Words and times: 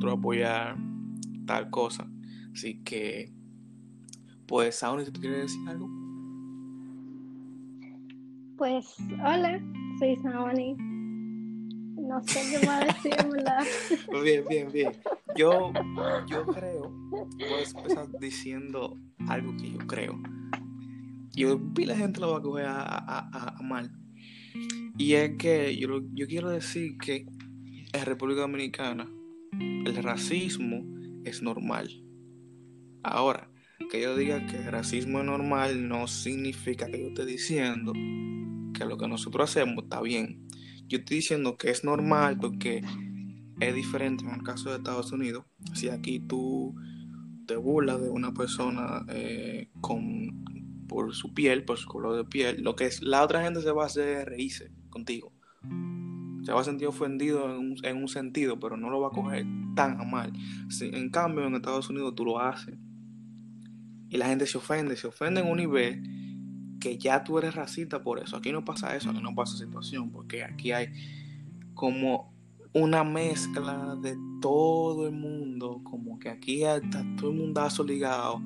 nosotros 0.00 0.18
apoyar 0.18 0.76
tal 1.46 1.70
cosa. 1.70 2.08
Así 2.54 2.82
que, 2.82 3.32
pues, 4.46 4.76
Sauni, 4.76 5.04
si 5.04 5.12
tú 5.12 5.20
quieres 5.20 5.42
decir 5.42 5.68
algo. 5.68 5.88
Pues, 8.56 8.96
hola, 9.24 9.60
soy 9.98 10.16
Sauni. 10.16 10.74
No 10.76 12.22
sé 12.24 12.40
qué 12.50 12.66
más 12.66 12.86
decir, 13.02 13.14
¿verdad? 13.30 13.64
Bien, 14.22 14.44
bien, 14.48 14.72
bien. 14.72 14.92
Yo, 15.36 15.72
yo 16.26 16.46
creo, 16.46 16.92
a 17.12 17.78
empezar 17.78 18.08
diciendo 18.18 18.98
algo 19.28 19.54
que 19.56 19.70
yo 19.72 19.78
creo. 19.86 20.18
Y 21.36 21.84
la 21.84 21.96
gente 21.96 22.20
lo 22.20 22.32
va 22.32 22.38
a 22.38 22.42
coger 22.42 22.66
a, 22.68 23.56
mal. 23.62 23.92
Y 24.98 25.12
es 25.12 25.36
que 25.36 25.76
yo, 25.76 26.00
yo 26.12 26.26
quiero 26.26 26.50
decir 26.50 26.98
que 26.98 27.26
en 27.92 28.04
República 28.04 28.40
Dominicana 28.42 29.06
el 29.90 30.02
racismo 30.02 30.84
es 31.24 31.42
normal. 31.42 31.90
Ahora, 33.02 33.50
que 33.90 34.00
yo 34.00 34.16
diga 34.16 34.46
que 34.46 34.56
el 34.56 34.72
racismo 34.72 35.20
es 35.20 35.24
normal 35.24 35.88
no 35.88 36.06
significa 36.06 36.86
que 36.86 37.00
yo 37.00 37.08
esté 37.08 37.26
diciendo 37.26 37.92
que 37.92 38.84
lo 38.84 38.96
que 38.98 39.08
nosotros 39.08 39.50
hacemos 39.50 39.84
está 39.84 40.00
bien. 40.00 40.46
Yo 40.86 40.98
estoy 40.98 41.18
diciendo 41.18 41.56
que 41.56 41.70
es 41.70 41.84
normal 41.84 42.38
porque 42.38 42.82
es 43.60 43.74
diferente 43.74 44.24
en 44.24 44.30
el 44.30 44.42
caso 44.42 44.70
de 44.70 44.76
Estados 44.76 45.12
Unidos. 45.12 45.44
Si 45.74 45.88
aquí 45.88 46.20
tú 46.20 46.74
te 47.46 47.56
burlas 47.56 48.00
de 48.00 48.10
una 48.10 48.32
persona 48.32 49.04
eh, 49.08 49.70
con, 49.80 50.44
por 50.88 51.14
su 51.14 51.34
piel, 51.34 51.64
por 51.64 51.78
su 51.78 51.88
color 51.88 52.16
de 52.16 52.24
piel, 52.24 52.62
lo 52.62 52.74
que 52.76 52.86
es 52.86 53.02
la 53.02 53.22
otra 53.22 53.42
gente 53.42 53.60
se 53.60 53.70
va 53.70 53.84
a 53.84 53.86
hacer 53.86 54.28
reírse 54.28 54.72
contigo. 54.88 55.32
Se 56.42 56.52
va 56.52 56.60
a 56.60 56.64
sentir 56.64 56.88
ofendido 56.88 57.44
en 57.84 57.96
un, 57.96 58.08
sentido, 58.08 58.58
pero 58.58 58.76
no 58.76 58.88
lo 58.88 59.00
va 59.00 59.08
a 59.08 59.10
coger 59.10 59.44
tan 59.74 59.98
mal. 60.10 60.32
en 60.80 61.10
cambio, 61.10 61.46
en 61.46 61.54
Estados 61.54 61.88
Unidos 61.90 62.14
tú 62.14 62.24
lo 62.24 62.40
haces 62.40 62.76
y 64.08 64.16
la 64.16 64.26
gente 64.26 64.46
se 64.46 64.58
ofende, 64.58 64.96
se 64.96 65.06
ofende 65.06 65.40
en 65.40 65.48
un 65.48 65.56
nivel 65.56 66.02
que 66.80 66.98
ya 66.98 67.22
tú 67.22 67.38
eres 67.38 67.54
racista 67.54 68.02
por 68.02 68.18
eso. 68.18 68.36
Aquí 68.36 68.50
no 68.50 68.64
pasa 68.64 68.96
eso, 68.96 69.10
aquí 69.10 69.22
no 69.22 69.34
pasa 69.34 69.56
situación, 69.56 70.10
porque 70.10 70.42
aquí 70.42 70.72
hay 70.72 70.88
como 71.74 72.34
una 72.72 73.04
mezcla 73.04 73.96
de 74.00 74.16
todo 74.40 75.06
el 75.06 75.12
mundo, 75.12 75.80
como 75.84 76.18
que 76.18 76.28
aquí 76.28 76.64
está 76.64 77.04
todo 77.16 77.30
el 77.30 77.36
mundazo 77.36 77.84
ligado 77.84 78.42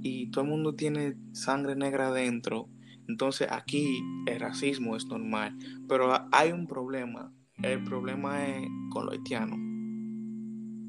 y 0.00 0.30
todo 0.30 0.44
el 0.44 0.50
mundo 0.50 0.74
tiene 0.74 1.16
sangre 1.32 1.76
negra 1.76 2.08
adentro. 2.08 2.68
Entonces 3.08 3.48
aquí 3.50 4.00
el 4.26 4.40
racismo 4.40 4.96
es 4.96 5.06
normal, 5.06 5.56
pero 5.88 6.12
hay 6.32 6.52
un 6.52 6.66
problema. 6.66 7.32
El 7.62 7.84
problema 7.84 8.46
es 8.46 8.66
con 8.90 9.06
los 9.06 9.14
haitianos. 9.14 9.71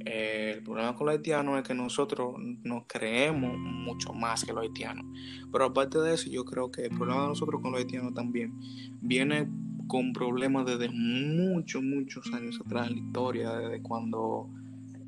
El 0.05 0.63
problema 0.63 0.95
con 0.95 1.07
los 1.07 1.15
haitianos 1.15 1.57
es 1.57 1.67
que 1.67 1.73
nosotros 1.73 2.35
nos 2.63 2.83
creemos 2.87 3.57
mucho 3.57 4.13
más 4.13 4.43
que 4.43 4.53
los 4.53 4.63
haitianos. 4.63 5.05
Pero 5.51 5.65
aparte 5.65 5.99
de 5.99 6.13
eso, 6.13 6.29
yo 6.29 6.43
creo 6.45 6.71
que 6.71 6.83
el 6.83 6.89
problema 6.89 7.21
de 7.23 7.27
nosotros 7.29 7.61
con 7.61 7.71
los 7.71 7.81
haitianos 7.81 8.13
también 8.13 8.53
viene 9.01 9.47
con 9.87 10.13
problemas 10.13 10.65
desde 10.65 10.89
muchos, 10.89 11.83
muchos 11.83 12.33
años 12.33 12.59
atrás 12.65 12.87
en 12.87 12.93
la 12.95 12.99
historia, 12.99 13.53
desde 13.53 13.81
cuando 13.81 14.49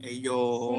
ellos, 0.01 0.71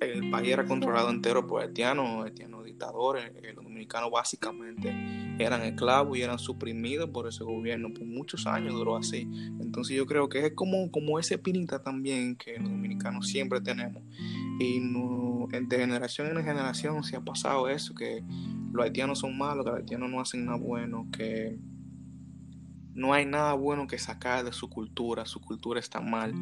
el 0.00 0.30
país 0.30 0.52
era 0.52 0.66
controlado 0.66 1.10
entero 1.10 1.46
por 1.46 1.62
haitianos, 1.62 2.24
haitianos 2.24 2.64
dictadores, 2.64 3.32
los 3.54 3.64
dominicanos 3.64 4.10
básicamente 4.10 4.92
eran 5.38 5.62
esclavos 5.62 6.16
y 6.16 6.22
eran 6.22 6.38
suprimidos 6.38 7.10
por 7.10 7.26
ese 7.26 7.44
gobierno, 7.44 7.92
por 7.92 8.04
muchos 8.04 8.46
años 8.46 8.74
duró 8.74 8.96
así. 8.96 9.28
Entonces 9.60 9.96
yo 9.96 10.06
creo 10.06 10.28
que 10.28 10.46
es 10.46 10.52
como, 10.52 10.90
como 10.90 11.18
ese 11.18 11.38
pinita 11.38 11.82
también 11.82 12.36
que 12.36 12.58
los 12.58 12.70
dominicanos 12.70 13.28
siempre 13.28 13.60
tenemos. 13.60 14.02
Y 14.60 14.80
no, 14.80 15.48
de 15.50 15.76
generación 15.78 16.36
en 16.36 16.44
generación 16.44 17.02
se 17.04 17.16
ha 17.16 17.20
pasado 17.20 17.68
eso, 17.68 17.94
que 17.94 18.22
los 18.72 18.84
haitianos 18.84 19.20
son 19.20 19.36
malos, 19.36 19.64
que 19.64 19.70
los 19.70 19.80
haitianos 19.80 20.10
no 20.10 20.20
hacen 20.20 20.44
nada 20.44 20.58
bueno, 20.58 21.08
que 21.12 21.58
no 22.94 23.12
hay 23.12 23.26
nada 23.26 23.54
bueno 23.54 23.86
que 23.86 23.98
sacar 23.98 24.44
de 24.44 24.52
su 24.52 24.68
cultura, 24.68 25.26
su 25.26 25.40
cultura 25.40 25.80
está 25.80 26.00
mal. 26.00 26.32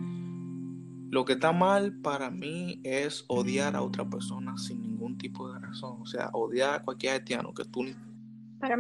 Lo 1.11 1.25
que 1.27 1.35
está 1.35 1.53
mal 1.53 1.95
para 1.99 2.31
mí 2.31 2.81
es 2.85 3.25
odiar 3.29 3.77
a 3.77 3.83
otra 3.83 4.09
persona 4.09 4.57
sin 4.57 4.81
ningún 4.81 5.19
tipo 5.19 5.53
de 5.53 5.59
razón. 5.59 6.01
O 6.01 6.07
sea, 6.07 6.31
odiar 6.33 6.75
a 6.75 6.83
cualquier 6.83 7.15
haitiano 7.15 7.53
que 7.53 7.65
tú 7.65 7.85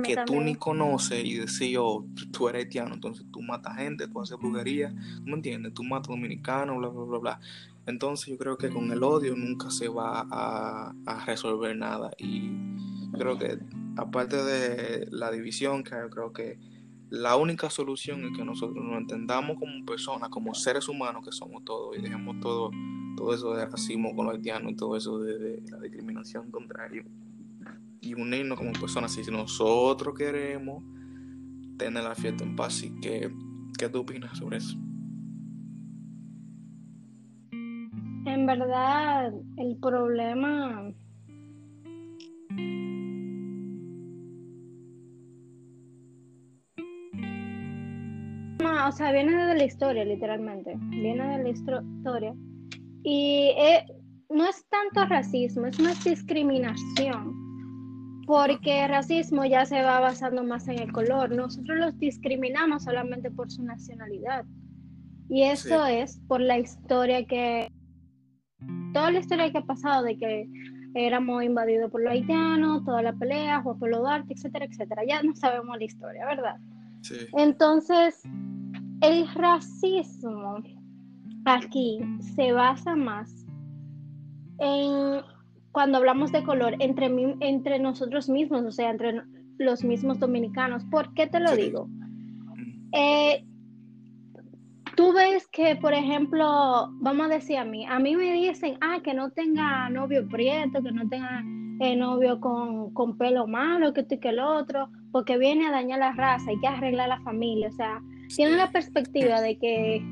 que 0.04 0.16
tú 0.26 0.41
ni 0.41 0.54
conoces 0.54 1.25
y 1.25 1.38
decir, 1.38 1.78
oh, 1.78 2.06
tú 2.31 2.48
eres 2.48 2.65
haitiano, 2.65 2.94
entonces 2.94 3.26
tú 3.32 3.43
matas 3.43 3.76
gente, 3.76 4.09
tú 4.09 4.20
haces 4.20 4.38
brujería, 4.38 4.94
¿me 5.25 5.34
entiendes? 5.34 5.75
Tú 5.75 5.82
matas 5.84 6.09
dominicanos, 6.09 6.78
bla, 6.78 6.88
bla, 6.88 7.04
bla, 7.04 7.19
bla. 7.19 7.41
Entonces 7.87 8.28
yo 8.28 8.38
creo 8.38 8.56
que 8.56 8.71
con 8.71 8.91
el 8.92 9.03
odio 9.03 9.34
nunca 9.37 9.71
se 9.71 9.88
va 9.88 10.26
a, 10.31 10.94
a 11.06 11.25
resolver 11.25 11.76
nada. 11.76 12.10
Y 12.19 12.50
creo 13.19 13.38
que 13.38 13.59
aparte 13.97 14.37
de 14.37 15.06
la 15.10 15.31
división 15.31 15.82
que 15.82 15.97
creo 16.10 16.32
que 16.32 16.59
la 17.10 17.37
única 17.37 17.69
solución 17.69 18.25
es 18.25 18.37
que 18.37 18.42
nosotros 18.42 18.82
nos 18.82 18.97
entendamos 18.97 19.59
como 19.59 19.84
personas, 19.84 20.31
como 20.31 20.54
seres 20.54 20.88
humanos 20.88 21.22
que 21.22 21.31
somos 21.31 21.62
todos 21.62 21.94
y 21.98 22.00
dejemos 22.00 22.41
todo, 22.41 22.71
todo 23.19 23.34
eso 23.34 23.53
de 23.53 23.66
racismo 23.66 24.16
con 24.16 24.26
los 24.26 24.37
haitianos 24.37 24.72
y 24.72 24.76
todo 24.76 24.97
eso 24.97 25.19
de, 25.19 25.62
la 25.71 25.78
discriminación 25.78 26.50
contra 26.50 26.87
ellos 26.87 27.04
y 28.02 28.12
unirnos 28.12 28.58
como 28.58 28.72
personas. 28.72 29.12
Si 29.12 29.22
nosotros 29.30 30.14
queremos 30.14 30.84
tener 31.78 32.04
la 32.04 32.14
fiesta 32.14 32.44
en 32.44 32.54
paz, 32.54 32.82
¿y 32.82 33.00
qué, 33.00 33.32
qué 33.78 33.88
tú 33.88 34.00
opinas 34.00 34.36
sobre 34.36 34.58
eso? 34.58 34.76
En 38.26 38.46
verdad, 38.46 39.32
el 39.56 39.76
problema 39.80 40.92
o 48.88 48.92
sea, 48.92 49.12
viene 49.12 49.46
de 49.46 49.54
la 49.54 49.64
historia, 49.64 50.04
literalmente. 50.04 50.74
Viene 50.91 51.38
de 51.38 51.42
la 51.44 51.48
historia. 51.48 52.34
Y 53.02 53.52
eh, 53.56 53.84
no 54.30 54.48
es 54.48 54.64
tanto 54.68 55.08
racismo, 55.08 55.66
es 55.66 55.78
más 55.80 56.02
discriminación. 56.04 57.41
Porque 58.27 58.84
el 58.84 58.91
racismo 58.91 59.44
ya 59.44 59.65
se 59.65 59.83
va 59.83 60.00
basando 60.00 60.44
más 60.44 60.69
en 60.69 60.78
el 60.78 60.93
color. 60.93 61.31
Nosotros 61.31 61.78
los 61.78 61.99
discriminamos 61.99 62.84
solamente 62.84 63.31
por 63.31 63.50
su 63.50 63.62
nacionalidad. 63.65 64.44
Y 65.28 65.43
eso 65.43 65.84
es 65.87 66.21
por 66.28 66.41
la 66.41 66.59
historia 66.59 67.25
que. 67.27 67.69
Toda 68.93 69.10
la 69.10 69.19
historia 69.19 69.50
que 69.50 69.59
ha 69.59 69.65
pasado 69.65 70.05
de 70.05 70.16
que 70.16 70.47
éramos 70.94 71.43
invadidos 71.43 71.91
por 71.91 72.03
los 72.03 72.12
haitianos, 72.12 72.84
toda 72.84 73.03
la 73.03 73.12
pelea, 73.15 73.62
Juan 73.62 73.78
Pablo 73.78 74.00
Duarte, 74.00 74.34
etcétera, 74.34 74.66
etcétera. 74.66 75.03
Ya 75.09 75.22
no 75.22 75.34
sabemos 75.34 75.77
la 75.78 75.84
historia, 75.84 76.27
¿verdad? 76.27 76.56
Sí. 77.00 77.16
Entonces, 77.37 78.22
el 79.00 79.27
racismo 79.34 80.62
aquí 81.44 81.99
se 82.37 82.53
basa 82.53 82.94
más 82.94 83.47
en 84.59 85.22
cuando 85.72 85.99
hablamos 85.99 86.31
de 86.33 86.43
color 86.43 86.77
entre, 86.78 87.10
entre 87.41 87.78
nosotros 87.78 88.28
mismos, 88.28 88.62
o 88.62 88.71
sea, 88.71 88.91
entre 88.91 89.22
los 89.59 89.83
mismos 89.83 90.19
dominicanos. 90.19 90.84
¿Por 90.84 91.15
qué 91.15 91.27
te 91.27 91.41
lo 91.41 91.56
digo? 91.56 91.88
Eh, 92.93 93.44
tú 94.97 95.12
ves 95.15 95.49
que, 95.49 95.77
por 95.77 95.94
ejemplo, 95.94 96.91
vamos 97.00 97.27
a 97.27 97.34
decir 97.34 97.56
a 97.56 97.65
mí, 97.65 97.87
a 97.87 97.99
mí 97.99 98.16
me 98.16 98.33
dicen, 98.33 98.77
ah, 98.83 98.99
que 99.03 99.15
no 99.15 99.31
tenga 99.31 99.88
novio 99.88 100.28
prieto, 100.28 100.83
que 100.83 100.92
no 100.92 101.09
tenga 101.09 101.42
eh, 101.80 101.97
novio 101.97 102.39
con, 102.39 102.92
con, 102.92 103.16
pelo 103.16 103.47
malo, 103.47 103.95
que 103.95 104.03
esto 104.03 104.15
y 104.15 104.21
que 104.21 104.28
el 104.28 104.41
otro, 104.41 104.91
porque 105.10 105.39
viene 105.39 105.66
a 105.66 105.72
dañar 105.72 106.01
la 106.01 106.13
raza, 106.13 106.51
hay 106.51 106.60
que 106.60 106.68
arreglar 106.68 107.09
la 107.09 107.21
familia, 107.22 107.68
o 107.68 107.72
sea, 107.72 108.01
tiene 108.36 108.57
la 108.57 108.71
perspectiva 108.71 109.41
de 109.41 109.59
que 109.59 110.03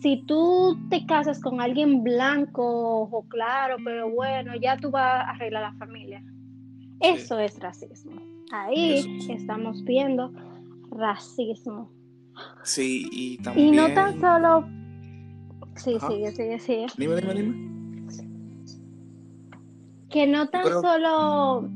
si 0.00 0.22
tú 0.26 0.78
te 0.88 1.06
casas 1.06 1.40
con 1.40 1.60
alguien 1.60 2.02
blanco 2.02 3.02
o 3.02 3.28
claro, 3.28 3.76
pero 3.84 4.10
bueno, 4.10 4.52
ya 4.60 4.76
tú 4.76 4.90
vas 4.90 5.26
a 5.26 5.30
arreglar 5.30 5.62
la 5.62 5.78
familia. 5.78 6.22
Eso 7.00 7.38
es 7.38 7.58
racismo. 7.58 8.20
Ahí 8.52 9.18
estamos 9.28 9.84
viendo 9.84 10.32
racismo. 10.90 11.90
Sí, 12.62 13.08
y 13.12 13.38
también. 13.38 13.68
Y 13.68 13.76
no 13.76 13.94
tan 13.94 14.20
solo. 14.20 14.66
Sí, 15.76 15.96
sigue, 16.08 16.30
sigue, 16.32 16.58
sigue. 16.58 16.86
Dime, 16.96 17.16
dime, 17.16 17.34
dime. 17.34 17.70
Que 20.10 20.26
no 20.26 20.48
tan 20.48 20.64
solo 20.64 21.70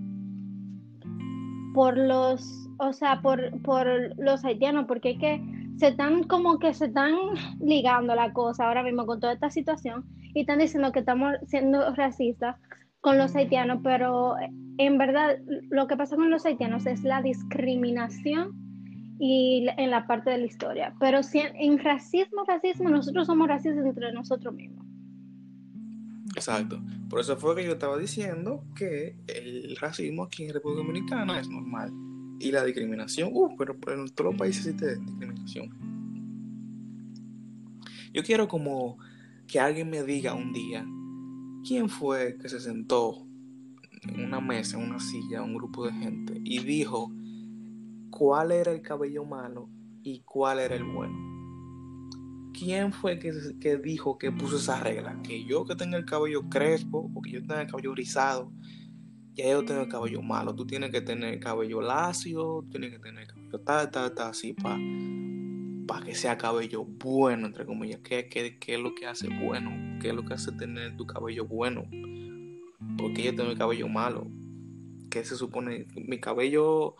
por 1.72 1.96
los 1.96 2.64
o 2.78 2.92
sea, 2.92 3.20
por, 3.22 3.62
por 3.62 3.86
los 4.18 4.44
haitianos, 4.44 4.86
porque 4.86 5.10
es 5.12 5.18
que 5.18 5.63
se 5.76 5.88
están 5.88 6.24
como 6.24 6.58
que 6.58 6.72
se 6.74 6.86
están 6.86 7.14
ligando 7.60 8.14
la 8.14 8.32
cosa 8.32 8.66
ahora 8.66 8.82
mismo 8.82 9.06
con 9.06 9.20
toda 9.20 9.32
esta 9.32 9.50
situación 9.50 10.04
y 10.34 10.40
están 10.40 10.58
diciendo 10.58 10.92
que 10.92 11.00
estamos 11.00 11.34
siendo 11.46 11.94
racistas 11.94 12.56
con 13.00 13.18
los 13.18 13.36
haitianos, 13.36 13.80
pero 13.82 14.34
en 14.78 14.98
verdad 14.98 15.36
lo 15.70 15.86
que 15.86 15.96
pasa 15.96 16.16
con 16.16 16.30
los 16.30 16.46
haitianos 16.46 16.86
es 16.86 17.02
la 17.04 17.22
discriminación 17.22 18.52
y 19.18 19.66
en 19.76 19.90
la 19.90 20.06
parte 20.06 20.30
de 20.30 20.38
la 20.38 20.46
historia. 20.46 20.94
Pero 20.98 21.22
si 21.22 21.40
en 21.40 21.78
racismo, 21.78 22.44
racismo, 22.46 22.88
nosotros 22.88 23.26
somos 23.26 23.48
racistas 23.48 23.84
entre 23.84 24.12
nosotros 24.12 24.54
mismos. 24.54 24.84
Exacto. 26.34 26.80
Por 27.08 27.20
eso 27.20 27.36
fue 27.36 27.54
que 27.54 27.64
yo 27.64 27.72
estaba 27.72 27.96
diciendo 27.96 28.64
que 28.74 29.16
el 29.28 29.76
racismo 29.76 30.24
aquí 30.24 30.44
en 30.44 30.54
República 30.54 30.82
Dominicana 30.82 31.38
es 31.38 31.48
normal. 31.48 31.92
Y 32.38 32.50
la 32.50 32.64
discriminación, 32.64 33.30
uh, 33.32 33.56
pero 33.56 33.74
en 33.88 34.08
todos 34.08 34.30
los 34.30 34.38
países 34.38 34.66
existe 34.66 34.98
discriminación. 34.98 35.70
Yo 38.12 38.22
quiero 38.22 38.46
como 38.48 38.98
que 39.46 39.60
alguien 39.60 39.90
me 39.90 40.02
diga 40.02 40.34
un 40.34 40.52
día 40.52 40.86
quién 41.66 41.88
fue 41.88 42.36
que 42.38 42.48
se 42.48 42.60
sentó 42.60 43.26
en 44.02 44.24
una 44.24 44.40
mesa, 44.40 44.78
en 44.78 44.88
una 44.88 45.00
silla, 45.00 45.42
un 45.42 45.54
grupo 45.54 45.86
de 45.86 45.92
gente 45.92 46.40
y 46.44 46.60
dijo 46.60 47.10
cuál 48.10 48.52
era 48.52 48.70
el 48.70 48.82
cabello 48.82 49.24
malo 49.24 49.68
y 50.02 50.20
cuál 50.20 50.60
era 50.60 50.76
el 50.76 50.84
bueno. 50.84 51.32
¿Quién 52.52 52.92
fue 52.92 53.18
que, 53.18 53.32
que 53.60 53.78
dijo 53.78 54.16
que 54.16 54.30
puso 54.30 54.58
esa 54.58 54.78
regla? 54.78 55.20
Que 55.22 55.44
yo 55.44 55.64
que 55.64 55.74
tenga 55.74 55.96
el 55.96 56.04
cabello 56.04 56.48
crespo 56.48 57.10
o 57.12 57.20
que 57.20 57.32
yo 57.32 57.40
tenga 57.40 57.62
el 57.62 57.66
cabello 57.66 57.94
rizado, 57.94 58.52
ya 59.34 59.48
yo 59.48 59.64
tengo 59.64 59.82
el 59.82 59.88
cabello 59.88 60.22
malo. 60.22 60.54
Tú 60.54 60.66
tienes 60.66 60.90
que 60.90 61.00
tener 61.00 61.34
el 61.34 61.40
cabello 61.40 61.80
lacio, 61.80 62.64
tienes 62.70 62.90
que 62.90 62.98
tener 62.98 63.22
el 63.22 63.28
cabello 63.28 63.60
tal, 63.60 63.90
tal, 63.90 64.14
tal, 64.14 64.30
así 64.30 64.52
para 64.52 64.78
para 65.86 66.04
que 66.04 66.14
sea 66.14 66.38
cabello 66.38 66.84
bueno, 66.84 67.46
entre 67.46 67.66
comillas. 67.66 68.00
¿Qué, 68.02 68.28
¿Qué, 68.28 68.58
qué, 68.58 68.74
es 68.74 68.80
lo 68.80 68.94
que 68.94 69.06
hace 69.06 69.28
bueno? 69.28 69.70
¿Qué 70.00 70.08
es 70.08 70.14
lo 70.14 70.24
que 70.24 70.34
hace 70.34 70.52
tener 70.52 70.96
tu 70.96 71.06
cabello 71.06 71.46
bueno? 71.46 71.84
Porque 72.98 73.22
yo 73.22 73.34
tengo 73.34 73.50
el 73.50 73.58
cabello 73.58 73.88
malo. 73.88 74.26
¿Qué 75.10 75.24
se 75.24 75.36
supone? 75.36 75.86
Mi 75.94 76.18
cabello 76.18 76.96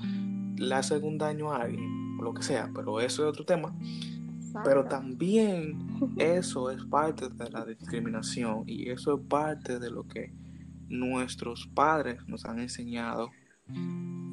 le 0.56 0.74
hace 0.74 0.94
algún 0.94 1.18
daño 1.18 1.52
a 1.52 1.62
alguien, 1.62 2.16
o 2.18 2.22
lo 2.22 2.34
que 2.34 2.42
sea, 2.42 2.70
pero 2.74 3.00
eso 3.00 3.22
es 3.22 3.28
otro 3.28 3.44
tema. 3.44 3.76
Pero 4.64 4.84
también 4.84 5.78
eso 6.18 6.70
es 6.70 6.84
parte 6.84 7.28
de 7.28 7.50
la 7.50 7.64
discriminación 7.64 8.64
y 8.66 8.90
eso 8.90 9.16
es 9.16 9.26
parte 9.26 9.78
de 9.78 9.90
lo 9.90 10.06
que 10.06 10.32
nuestros 10.94 11.66
padres 11.74 12.18
nos 12.26 12.44
han 12.44 12.60
enseñado. 12.60 13.30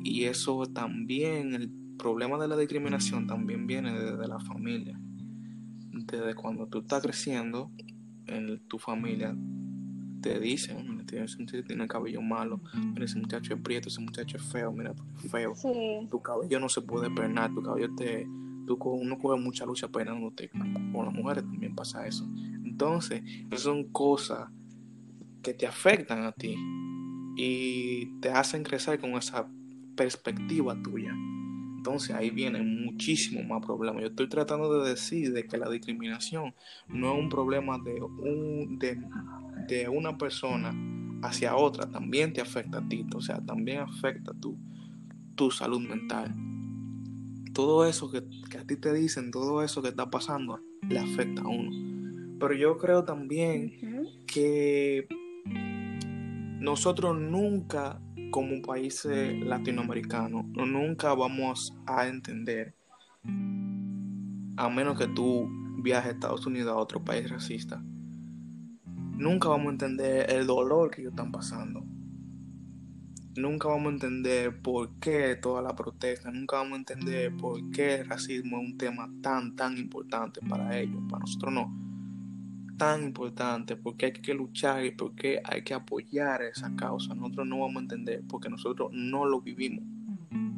Y 0.04 0.26
eso 0.26 0.66
también 0.66 1.54
el 1.54 1.72
problema 1.98 2.38
de 2.38 2.48
la 2.48 2.58
discriminación 2.58 3.28
también 3.28 3.68
viene 3.68 3.92
desde 3.94 4.28
la 4.28 4.40
familia. 4.40 5.00
Desde 5.00 6.34
cuando 6.36 6.68
tú 6.68 6.80
estás 6.80 7.02
creciendo, 7.02 7.72
en 8.28 8.60
tu 8.68 8.80
familia 8.80 9.36
te 10.22 10.40
dicen, 10.40 11.02
ese 11.12 11.64
tiene 11.64 11.84
el 11.84 11.90
cabello 11.90 12.22
malo, 12.22 12.62
mira, 12.94 13.06
ese 13.06 13.20
muchacho 13.20 13.54
es 13.54 13.62
prieto, 13.62 13.90
ese 13.90 14.02
muchacho 14.02 14.38
es 14.38 14.44
feo, 14.44 14.72
mira, 14.72 14.94
feo. 15.30 15.54
Tu 16.10 16.22
cabello 16.22 16.60
no 16.60 16.70
se 16.70 16.82
puede 16.82 17.10
peinar, 17.10 17.54
tu 17.54 17.62
cabello 17.62 17.94
te... 17.96 18.28
Tú 18.68 18.78
uno 18.84 19.18
coge 19.18 19.42
mucha 19.42 19.66
lucha 19.66 19.88
peinándote, 19.88 20.50
con 20.50 21.06
las 21.06 21.14
mujeres 21.14 21.44
también 21.44 21.76
pasa 21.76 22.06
eso. 22.06 22.26
Entonces, 22.64 23.22
esas 23.48 23.62
son 23.62 23.86
cosas 23.92 24.50
que 25.42 25.54
te 25.54 25.68
afectan 25.68 26.24
a 26.24 26.32
ti 26.32 26.56
y 27.36 28.20
te 28.20 28.30
hacen 28.30 28.64
crecer 28.64 29.00
con 29.00 29.12
esa 29.12 29.48
perspectiva 29.96 30.80
tuya. 30.82 31.14
Entonces 31.78 32.16
ahí 32.16 32.30
vienen 32.30 32.86
muchísimos 32.86 33.46
más 33.46 33.66
problemas. 33.66 34.02
Yo 34.04 34.10
estoy 34.10 34.30
tratando 34.30 34.82
de 34.82 34.90
decir 34.90 35.34
de 35.34 35.48
que 35.48 35.58
la 35.58 35.70
discriminación 35.70 36.54
no 36.88 37.14
es 37.14 37.20
un 37.20 37.30
problema 37.30 37.80
de, 37.80 38.00
un, 38.02 38.78
de, 38.78 39.90
una 39.90 40.18
persona 40.18 40.76
hacia 41.24 41.56
otra, 41.56 41.90
también 41.90 42.34
te 42.34 42.42
afecta 42.42 42.80
a 42.80 42.88
ti, 42.88 43.06
o 43.16 43.22
sea, 43.22 43.44
también 43.44 43.80
afecta 43.80 44.34
tu, 44.34 44.58
tu 45.36 45.50
salud 45.50 45.82
mental. 45.82 46.36
Todo 47.54 47.86
eso 47.86 48.12
que, 48.12 48.24
que 48.50 48.60
a 48.60 48.66
ti 48.66 48.78
te 48.78 48.94
dicen, 48.94 49.32
todo 49.32 49.64
eso 49.64 49.82
que 49.82 49.90
está 49.90 50.10
pasando, 50.10 50.60
le 50.88 51.00
afecta 51.00 51.42
a 51.42 51.48
uno. 51.48 52.38
Pero 52.40 52.54
yo 52.54 52.78
creo 52.78 53.04
también 53.04 54.08
que 54.28 55.08
nosotros 56.62 57.20
nunca 57.20 58.00
como 58.30 58.62
países 58.62 59.36
latinoamericanos 59.44 60.46
nunca 60.46 61.16
vamos 61.16 61.76
a 61.88 62.08
entender, 62.08 62.76
a 64.58 64.70
menos 64.70 64.96
que 64.96 65.08
tú 65.08 65.50
viajes 65.80 66.12
a 66.12 66.14
Estados 66.14 66.46
Unidos 66.46 66.72
a 66.72 66.76
otro 66.76 67.04
país 67.04 67.28
racista, 67.32 67.82
nunca 68.86 69.50
vamos 69.50 69.70
a 69.70 69.72
entender 69.72 70.30
el 70.30 70.46
dolor 70.46 70.92
que 70.92 71.02
ellos 71.02 71.14
están 71.14 71.32
pasando. 71.32 71.84
Nunca 73.36 73.70
vamos 73.70 73.88
a 73.88 73.94
entender 73.94 74.62
por 74.62 75.00
qué 75.00 75.38
toda 75.42 75.64
la 75.64 75.76
protesta, 75.76 76.30
nunca 76.30 76.58
vamos 76.58 76.74
a 76.74 76.78
entender 76.78 77.36
por 77.38 77.72
qué 77.72 77.96
el 77.96 78.10
racismo 78.10 78.58
es 78.60 78.72
un 78.72 78.78
tema 78.78 79.10
tan, 79.24 79.56
tan 79.56 79.78
importante 79.80 80.42
para 80.48 80.78
ellos, 80.78 81.02
para 81.10 81.22
nosotros 81.22 81.54
no 81.54 81.81
tan 82.82 83.04
importante, 83.04 83.76
porque 83.76 84.08
hay 84.08 84.12
que 84.12 84.34
luchar 84.34 84.84
y 84.84 84.90
porque 84.90 85.40
hay 85.44 85.64
que 85.64 85.76
apoyar 85.76 86.42
esa 86.42 86.76
causa. 86.76 87.14
Nosotros 87.14 87.46
no 87.46 87.60
vamos 87.60 87.76
a 87.76 87.80
entender 87.82 88.24
porque 88.28 88.50
nosotros 88.50 88.90
no 88.92 89.24
lo 89.24 89.40
vivimos. 89.40 89.86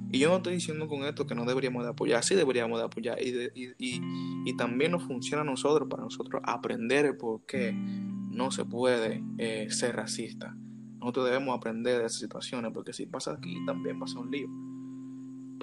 Y 0.10 0.20
yo 0.20 0.30
no 0.30 0.38
estoy 0.38 0.54
diciendo 0.54 0.88
con 0.88 1.04
esto 1.04 1.28
que 1.28 1.36
no 1.36 1.44
deberíamos 1.44 1.84
de 1.84 1.90
apoyar, 1.90 2.24
sí 2.24 2.36
deberíamos 2.36 2.80
de 2.80 2.86
apoyar. 2.86 3.22
Y, 3.22 3.52
y, 3.56 4.02
y, 4.46 4.56
también 4.56 4.92
nos 4.92 5.04
funciona 5.04 5.42
a 5.42 5.46
nosotros, 5.46 5.90
para 5.90 6.04
nosotros 6.04 6.42
aprender 6.46 7.18
por 7.18 7.46
qué 7.46 7.74
no 7.74 8.52
se 8.52 8.64
puede 8.64 9.22
eh, 9.38 9.70
ser 9.70 9.98
racista. 9.98 10.56
Nosotros 11.00 11.26
debemos 11.26 11.58
aprender 11.58 12.00
de 12.00 12.06
esas 12.06 12.22
situaciones, 12.22 12.72
porque 12.74 12.94
si 12.94 13.06
pasa 13.06 13.34
aquí 13.34 13.58
también 13.66 14.00
pasa 14.00 14.18
un 14.18 14.32
lío 14.32 14.48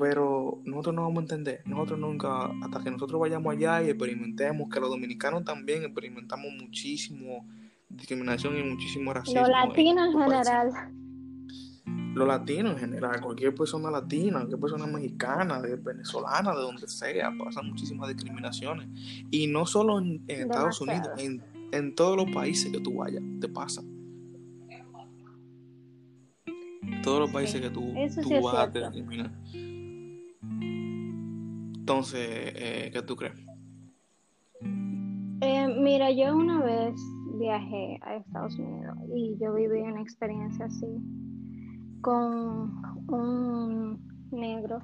pero 0.01 0.63
nosotros 0.65 0.95
no 0.95 1.03
vamos 1.03 1.19
a 1.19 1.21
entender. 1.21 1.63
Nosotros 1.67 1.99
nunca, 1.99 2.47
hasta 2.63 2.83
que 2.83 2.91
nosotros 2.91 3.21
vayamos 3.21 3.55
allá 3.55 3.83
y 3.83 3.91
experimentemos, 3.91 4.71
que 4.71 4.81
los 4.81 4.89
dominicanos 4.89 5.45
también 5.45 5.85
experimentamos 5.85 6.47
muchísimo 6.59 7.47
discriminación 7.87 8.57
y 8.57 8.63
muchísimo 8.63 9.13
racismo. 9.13 9.43
Los 9.43 9.51
latinos 9.51 10.15
en 10.15 10.21
general. 10.23 10.73
Los 12.15 12.27
latinos 12.27 12.73
en 12.73 12.79
general, 12.79 13.21
cualquier 13.21 13.55
persona 13.55 13.91
latina, 13.91 14.39
cualquier 14.39 14.59
persona 14.59 14.87
mexicana, 14.87 15.61
de 15.61 15.77
venezolana, 15.77 16.55
de 16.55 16.63
donde 16.63 16.89
sea, 16.89 17.31
pasan 17.39 17.69
muchísimas 17.69 18.09
discriminaciones. 18.09 18.89
Y 19.31 19.49
no 19.49 19.67
solo 19.67 19.99
en, 19.99 20.25
Estados 20.27 20.81
Unidos, 20.81 21.11
en, 21.73 21.95
todos 21.95 22.17
los 22.17 22.31
países 22.35 22.73
que 22.73 22.81
tú 22.81 22.95
vayas, 22.95 23.23
te 23.39 23.49
pasa 23.49 23.83
todos 27.03 27.21
los 27.21 27.31
países 27.31 27.61
que 27.61 27.71
tú, 27.71 27.95
tú 28.23 28.43
vas 28.43 28.55
a 28.57 28.67
discriminar. 28.67 29.31
Entonces, 30.43 32.21
eh, 32.21 32.91
¿qué 32.93 33.03
tú 33.03 33.17
crees? 33.17 33.35
Eh, 35.43 35.67
mira, 35.79 36.11
yo 36.11 36.37
una 36.37 36.63
vez 36.63 36.95
viajé 37.39 37.99
a 38.03 38.17
Estados 38.17 38.59
Unidos 38.59 38.97
y 39.15 39.37
yo 39.41 39.55
viví 39.55 39.81
una 39.81 40.03
experiencia 40.03 40.67
así 40.67 40.87
con 42.03 42.73
un 43.09 43.99
negro 44.31 44.83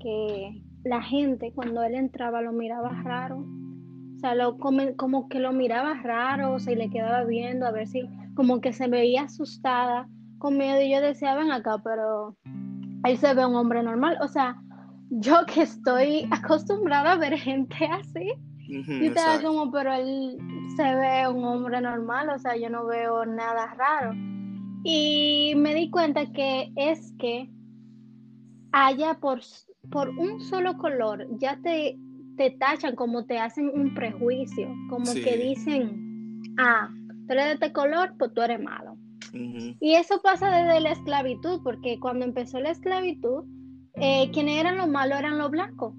que 0.00 0.62
la 0.84 1.02
gente 1.02 1.52
cuando 1.54 1.82
él 1.82 1.94
entraba 1.94 2.42
lo 2.42 2.52
miraba 2.52 2.90
raro. 3.02 3.38
O 4.16 4.18
sea, 4.18 4.34
lo, 4.34 4.56
como, 4.56 5.28
que 5.28 5.40
lo 5.40 5.52
miraba 5.52 5.94
raro, 6.02 6.54
o 6.54 6.58
sea, 6.58 6.72
y 6.72 6.76
le 6.76 6.90
quedaba 6.90 7.24
viendo 7.24 7.66
a 7.66 7.72
ver 7.72 7.86
si 7.86 8.08
como 8.34 8.60
que 8.60 8.72
se 8.72 8.88
veía 8.88 9.22
asustada 9.22 10.08
con 10.38 10.56
miedo 10.56 10.80
y 10.80 10.90
yo 10.90 11.00
decía, 11.00 11.34
ven 11.34 11.50
acá, 11.50 11.78
pero 11.84 12.36
ahí 13.02 13.16
se 13.16 13.34
ve 13.34 13.44
un 13.44 13.56
hombre 13.56 13.82
normal. 13.82 14.18
O 14.22 14.28
sea, 14.28 14.56
yo 15.14 15.44
que 15.46 15.62
estoy 15.62 16.26
acostumbrada 16.30 17.12
a 17.12 17.16
ver 17.16 17.38
gente 17.38 17.84
así, 17.84 18.32
y 18.66 19.10
te 19.10 19.20
como, 19.42 19.70
pero 19.70 19.92
él 19.92 20.38
se 20.76 20.82
ve 20.82 21.28
un 21.28 21.44
hombre 21.44 21.80
normal, 21.82 22.30
o 22.30 22.38
sea, 22.38 22.56
yo 22.56 22.70
no 22.70 22.86
veo 22.86 23.26
nada 23.26 23.74
raro. 23.74 24.14
Y 24.84 25.52
me 25.56 25.74
di 25.74 25.90
cuenta 25.90 26.32
que 26.32 26.72
es 26.76 27.12
que 27.18 27.50
haya 28.72 29.14
por, 29.20 29.40
por 29.90 30.08
un 30.08 30.40
solo 30.40 30.78
color, 30.78 31.26
ya 31.38 31.58
te, 31.62 31.98
te 32.38 32.50
tachan 32.52 32.96
como 32.96 33.26
te 33.26 33.38
hacen 33.38 33.70
un 33.74 33.92
prejuicio, 33.94 34.74
como 34.88 35.12
que 35.12 35.36
dicen, 35.36 36.54
ah, 36.58 36.88
tú 37.26 37.34
eres 37.34 37.44
de 37.44 37.52
este 37.52 37.72
color, 37.72 38.14
pues 38.18 38.32
tú 38.32 38.40
eres 38.40 38.62
malo. 38.62 38.96
Y 39.34 39.94
eso 39.94 40.20
pasa 40.22 40.50
desde 40.50 40.80
la 40.80 40.92
esclavitud, 40.92 41.60
porque 41.62 42.00
cuando 42.00 42.24
empezó 42.24 42.58
la 42.60 42.70
esclavitud, 42.70 43.44
eh, 43.94 44.30
quienes 44.32 44.58
eran 44.58 44.76
los 44.76 44.88
malos 44.88 45.18
eran 45.18 45.38
los 45.38 45.50
blancos. 45.50 45.94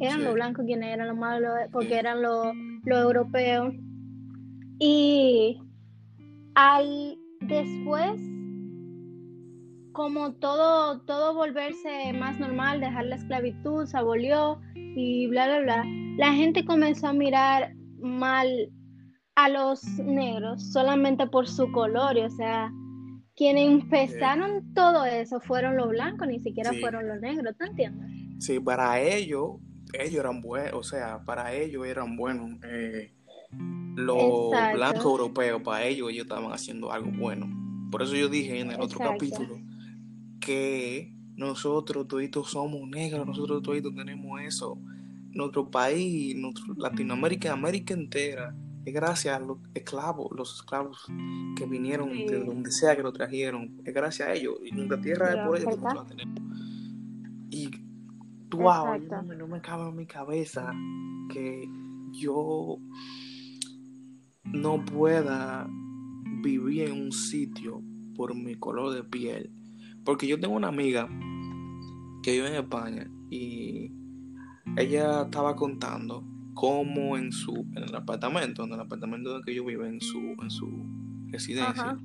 Eran 0.00 0.24
los 0.24 0.34
blancos 0.34 0.64
quienes 0.64 0.92
eran 0.92 1.08
los 1.08 1.16
malos 1.16 1.50
porque 1.72 1.98
eran 1.98 2.22
los, 2.22 2.54
europeos. 2.86 3.74
Y 4.78 5.60
al 6.54 7.18
después, 7.40 8.20
como 9.92 10.32
todo, 10.34 11.00
todo 11.02 11.34
volverse 11.34 12.12
más 12.12 12.38
normal, 12.40 12.80
dejar 12.80 13.06
la 13.06 13.16
esclavitud, 13.16 13.86
se 13.86 13.96
abolió 13.96 14.60
y 14.74 15.26
bla, 15.28 15.46
bla, 15.46 15.60
bla, 15.60 15.84
la 16.16 16.32
gente 16.32 16.64
comenzó 16.64 17.08
a 17.08 17.12
mirar 17.12 17.72
mal 18.00 18.48
a 19.36 19.48
los 19.48 19.84
negros 19.98 20.72
solamente 20.72 21.26
por 21.26 21.48
su 21.48 21.70
color, 21.72 22.16
o 22.18 22.30
sea, 22.30 22.70
quienes 23.36 23.68
empezaron 23.68 24.72
todo 24.74 25.04
eso 25.04 25.40
fueron 25.40 25.76
los 25.76 25.88
blancos, 25.88 26.28
ni 26.28 26.40
siquiera 26.40 26.72
fueron 26.80 27.08
los 27.08 27.20
negros, 27.20 27.56
¿te 27.56 27.66
entiendes? 27.66 28.10
Sí, 28.38 28.60
para 28.60 29.00
ellos, 29.00 29.56
ellos 29.92 30.20
eran 30.20 30.40
buenos, 30.40 30.74
o 30.74 30.82
sea, 30.82 31.24
para 31.24 31.52
ellos 31.52 31.86
eran 31.86 32.16
buenos. 32.16 32.58
Eh, 32.64 33.12
los 33.96 34.50
blancos 34.74 35.04
europeos, 35.04 35.62
para 35.62 35.84
ellos, 35.84 36.10
ellos 36.10 36.24
estaban 36.24 36.52
haciendo 36.52 36.92
algo 36.92 37.10
bueno. 37.10 37.48
Por 37.90 38.02
eso 38.02 38.14
yo 38.14 38.28
dije 38.28 38.60
en 38.60 38.72
el 38.72 38.80
otro 38.80 38.98
capítulo 38.98 39.60
que 40.40 41.12
nosotros 41.36 42.06
todos 42.08 42.50
somos 42.50 42.88
negros, 42.88 43.26
nosotros 43.26 43.62
todos 43.62 43.82
tenemos 43.94 44.40
eso. 44.42 44.78
Nuestro 45.30 45.70
país, 45.70 46.36
nuestro, 46.36 46.74
Latinoamérica, 46.76 47.52
América 47.52 47.94
entera, 47.94 48.54
es 48.84 48.92
gracias 48.92 49.36
a 49.36 49.40
los 49.40 49.58
esclavos, 49.74 50.30
los 50.36 50.56
esclavos 50.56 51.06
que 51.56 51.66
vinieron 51.66 52.10
de 52.10 52.44
donde 52.44 52.70
sea 52.70 52.96
que 52.96 53.02
lo 53.02 53.12
trajeron, 53.12 53.80
es 53.84 53.94
gracias 53.94 54.28
a 54.28 54.32
ellos. 54.34 54.54
Y 54.64 54.72
nuestra 54.72 55.00
tierra 55.00 55.30
es 55.30 55.46
por 55.46 55.56
ellos 55.56 55.74
que 55.74 55.80
nosotros 55.80 55.94
la 55.94 56.16
tenemos. 56.16 56.40
Y 57.50 57.70
wow, 58.50 58.98
no, 58.98 59.22
no 59.22 59.48
me 59.48 59.60
cabe 59.60 59.88
en 59.88 59.96
mi 59.96 60.06
cabeza 60.06 60.72
que 61.32 61.68
yo 62.12 62.78
no 64.44 64.84
pueda 64.84 65.66
vivir 66.42 66.88
en 66.88 67.00
un 67.00 67.12
sitio 67.12 67.82
por 68.14 68.34
mi 68.34 68.54
color 68.56 68.94
de 68.94 69.04
piel. 69.04 69.50
Porque 70.04 70.26
yo 70.26 70.38
tengo 70.38 70.54
una 70.54 70.68
amiga 70.68 71.08
que 72.22 72.32
vive 72.32 72.48
en 72.48 72.54
España 72.54 73.10
y 73.30 73.92
ella 74.76 75.22
estaba 75.22 75.56
contando 75.56 76.24
cómo 76.54 77.16
en 77.16 77.32
su 77.32 77.66
en 77.76 77.84
el 77.84 77.94
apartamento, 77.94 78.64
en 78.64 78.72
el 78.72 78.80
apartamento 78.80 79.30
donde 79.30 79.54
yo 79.54 79.64
vivo, 79.64 79.84
en 79.84 80.00
su, 80.00 80.18
en 80.40 80.50
su 80.50 80.68
residencia, 81.28 81.98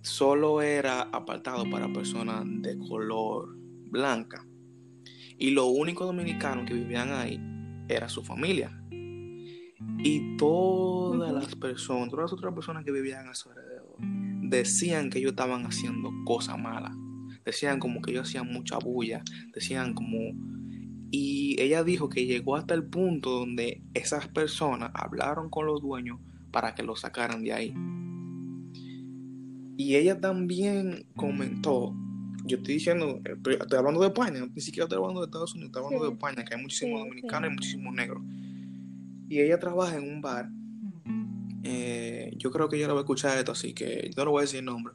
solo 0.00 0.62
era 0.62 1.02
apartado 1.02 1.68
para 1.70 1.92
personas 1.92 2.44
de 2.62 2.78
color 2.78 3.56
blanca. 3.90 4.46
Y 5.38 5.50
lo 5.50 5.66
único 5.66 6.04
dominicano 6.04 6.64
que 6.64 6.74
vivían 6.74 7.12
ahí 7.12 7.40
era 7.88 8.08
su 8.08 8.22
familia. 8.22 8.78
Y 9.98 10.36
todas 10.36 11.32
las 11.32 11.54
personas, 11.54 12.10
todas 12.10 12.24
las 12.24 12.32
otras 12.32 12.54
personas 12.54 12.84
que 12.84 12.92
vivían 12.92 13.28
a 13.28 13.34
su 13.34 13.50
alrededor, 13.50 13.96
decían 14.48 15.10
que 15.10 15.18
ellos 15.18 15.32
estaban 15.32 15.64
haciendo 15.66 16.10
cosas 16.24 16.58
malas. 16.58 16.96
Decían 17.44 17.78
como 17.78 18.00
que 18.00 18.12
ellos 18.12 18.28
hacían 18.28 18.52
mucha 18.52 18.78
bulla. 18.78 19.22
Decían 19.54 19.94
como... 19.94 20.18
Y 21.12 21.60
ella 21.60 21.84
dijo 21.84 22.08
que 22.08 22.26
llegó 22.26 22.56
hasta 22.56 22.74
el 22.74 22.84
punto 22.84 23.30
donde 23.30 23.82
esas 23.94 24.26
personas 24.26 24.90
hablaron 24.94 25.48
con 25.48 25.66
los 25.66 25.80
dueños 25.80 26.18
para 26.50 26.74
que 26.74 26.82
lo 26.82 26.96
sacaran 26.96 27.44
de 27.44 27.52
ahí. 27.52 27.74
Y 29.76 29.94
ella 29.94 30.20
también 30.20 31.06
comentó, 31.14 31.94
yo 32.44 32.56
estoy 32.56 32.74
diciendo, 32.74 33.20
estoy, 33.24 33.58
hablando 33.76 34.00
de 34.00 34.08
España, 34.08 34.40
ni 34.52 34.60
siquiera 34.60 34.84
estoy 34.84 34.98
hablando 34.98 35.20
de 35.20 35.26
Estados 35.26 35.54
Unidos, 35.54 35.68
estoy 35.68 35.84
hablando 35.84 36.06
de 36.06 36.12
España, 36.12 36.44
que 36.44 36.54
hay 36.56 36.62
muchísimos 36.62 37.00
dominicanos 37.00 37.50
y 37.50 37.54
muchísimos 37.54 37.94
negros 37.94 38.22
y 39.32 39.40
ella 39.40 39.58
trabaja 39.58 39.96
en 39.96 40.12
un 40.12 40.20
bar. 40.20 40.50
Eh, 41.64 42.34
yo 42.36 42.50
creo 42.50 42.68
que 42.68 42.76
ella 42.76 42.86
no 42.86 42.92
va 42.92 43.00
a 43.00 43.04
escuchar 43.04 43.38
esto, 43.38 43.52
así 43.52 43.72
que 43.72 44.10
no 44.14 44.26
le 44.26 44.30
voy 44.30 44.40
a 44.40 44.42
decir 44.42 44.58
el 44.58 44.66
nombre. 44.66 44.92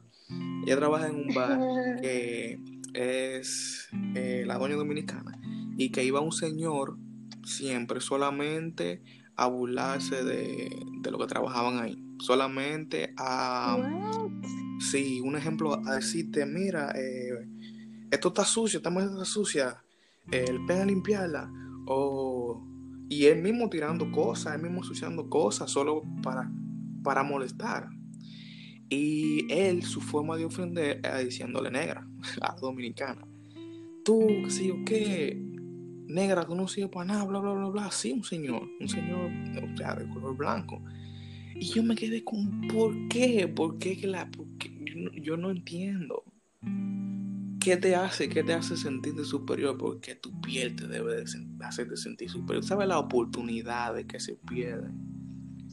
Ella 0.64 0.76
trabaja 0.76 1.08
en 1.08 1.16
un 1.16 1.34
bar 1.34 1.58
que 2.00 2.60
es 2.94 3.88
eh, 4.14 4.44
la 4.46 4.56
doña 4.56 4.76
dominicana 4.76 5.40
y 5.78 5.90
que 5.90 6.04
iba 6.04 6.20
un 6.20 6.32
señor 6.32 6.98
siempre 7.44 8.00
solamente 8.00 9.00
a 9.36 9.46
burlarse 9.46 10.24
de, 10.24 10.68
lo 11.10 11.18
que 11.18 11.26
trabajaban 11.26 11.78
ahí. 11.78 12.04
Solamente 12.18 13.14
a... 13.16 13.78
Sí, 14.80 15.20
un 15.20 15.36
ejemplo, 15.36 15.80
a 15.86 15.94
decirte, 15.94 16.44
mira, 16.46 16.92
eh, 16.96 17.48
esto 18.10 18.28
está 18.28 18.44
sucio, 18.44 18.78
esta 18.78 18.90
mesa 18.90 19.12
está 19.12 19.24
sucia, 19.24 19.84
el 20.30 20.64
pen 20.66 20.80
a 20.80 20.84
limpiarla. 20.84 21.50
O 21.86 22.64
y 23.08 23.26
él 23.26 23.40
mismo 23.40 23.70
tirando 23.70 24.10
cosas, 24.10 24.54
él 24.56 24.62
mismo 24.62 24.78
ensuciando 24.78 25.30
cosas 25.30 25.70
solo 25.70 26.02
para, 26.22 26.50
para 27.02 27.22
molestar. 27.22 27.88
Y 28.90 29.46
él, 29.52 29.82
su 29.82 30.00
forma 30.00 30.36
de 30.36 30.44
ofender 30.44 30.98
era 30.98 31.18
diciéndole 31.18 31.70
negra 31.70 32.06
a 32.40 32.52
la 32.52 32.60
dominicana. 32.60 33.26
Tú, 34.04 34.26
qué 34.44 34.50
sé 34.50 34.66
yo 34.66 34.74
qué, 34.84 35.48
negra, 36.08 36.44
tú 36.44 36.54
no 36.54 36.66
sirves 36.66 36.90
para 36.90 37.06
nada, 37.06 37.24
bla, 37.24 37.38
bla, 37.38 37.52
bla, 37.52 37.68
bla. 37.68 37.90
Sí, 37.90 38.12
un 38.12 38.24
señor, 38.24 38.68
un 38.80 38.88
señor, 38.88 39.30
o 39.62 39.76
sea, 39.76 39.94
de 39.94 40.08
color 40.08 40.36
blanco. 40.36 40.82
Y 41.54 41.66
yo 41.66 41.82
me 41.82 41.94
quedé 41.94 42.24
con, 42.24 42.68
¿por 42.68 43.08
qué? 43.08 43.48
¿Por 43.48 43.78
qué 43.78 43.96
que 43.96 44.06
la.? 44.06 44.30
yo 45.22 45.36
no 45.36 45.50
entiendo. 45.50 46.24
¿Qué 47.60 47.76
te 47.76 47.94
hace? 47.94 48.28
¿Qué 48.28 48.42
te 48.42 48.54
hace 48.54 48.76
sentirte 48.76 49.24
superior? 49.24 49.76
Porque 49.76 50.14
tu 50.14 50.40
piel 50.40 50.74
te 50.74 50.86
debe 50.86 51.16
de 51.16 51.24
hacerte 51.60 51.96
sentir 51.96 52.30
superior. 52.30 52.64
¿Sabes 52.64 52.88
las 52.88 52.98
oportunidades 52.98 54.06
que 54.06 54.20
se 54.20 54.36
pierden 54.36 55.17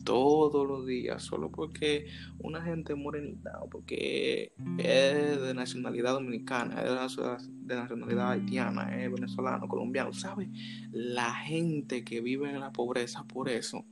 todos 0.05 0.65
los 0.65 0.85
días 0.85 1.21
solo 1.21 1.51
porque 1.51 2.07
una 2.39 2.61
gente 2.61 2.95
morenita 2.95 3.59
o 3.61 3.69
porque 3.69 4.53
es 4.77 5.41
de 5.41 5.53
nacionalidad 5.53 6.13
dominicana, 6.13 6.81
es 6.81 7.17
de 7.65 7.75
nacionalidad 7.75 8.31
haitiana, 8.31 9.03
es 9.03 9.11
venezolano, 9.11 9.67
colombiano? 9.67 10.13
¿Sabes? 10.13 10.47
La 10.91 11.33
gente 11.33 12.05
que 12.05 12.21
vive 12.21 12.49
en 12.49 12.61
la 12.61 12.71
pobreza 12.71 13.25
por 13.25 13.49
eso. 13.49 13.85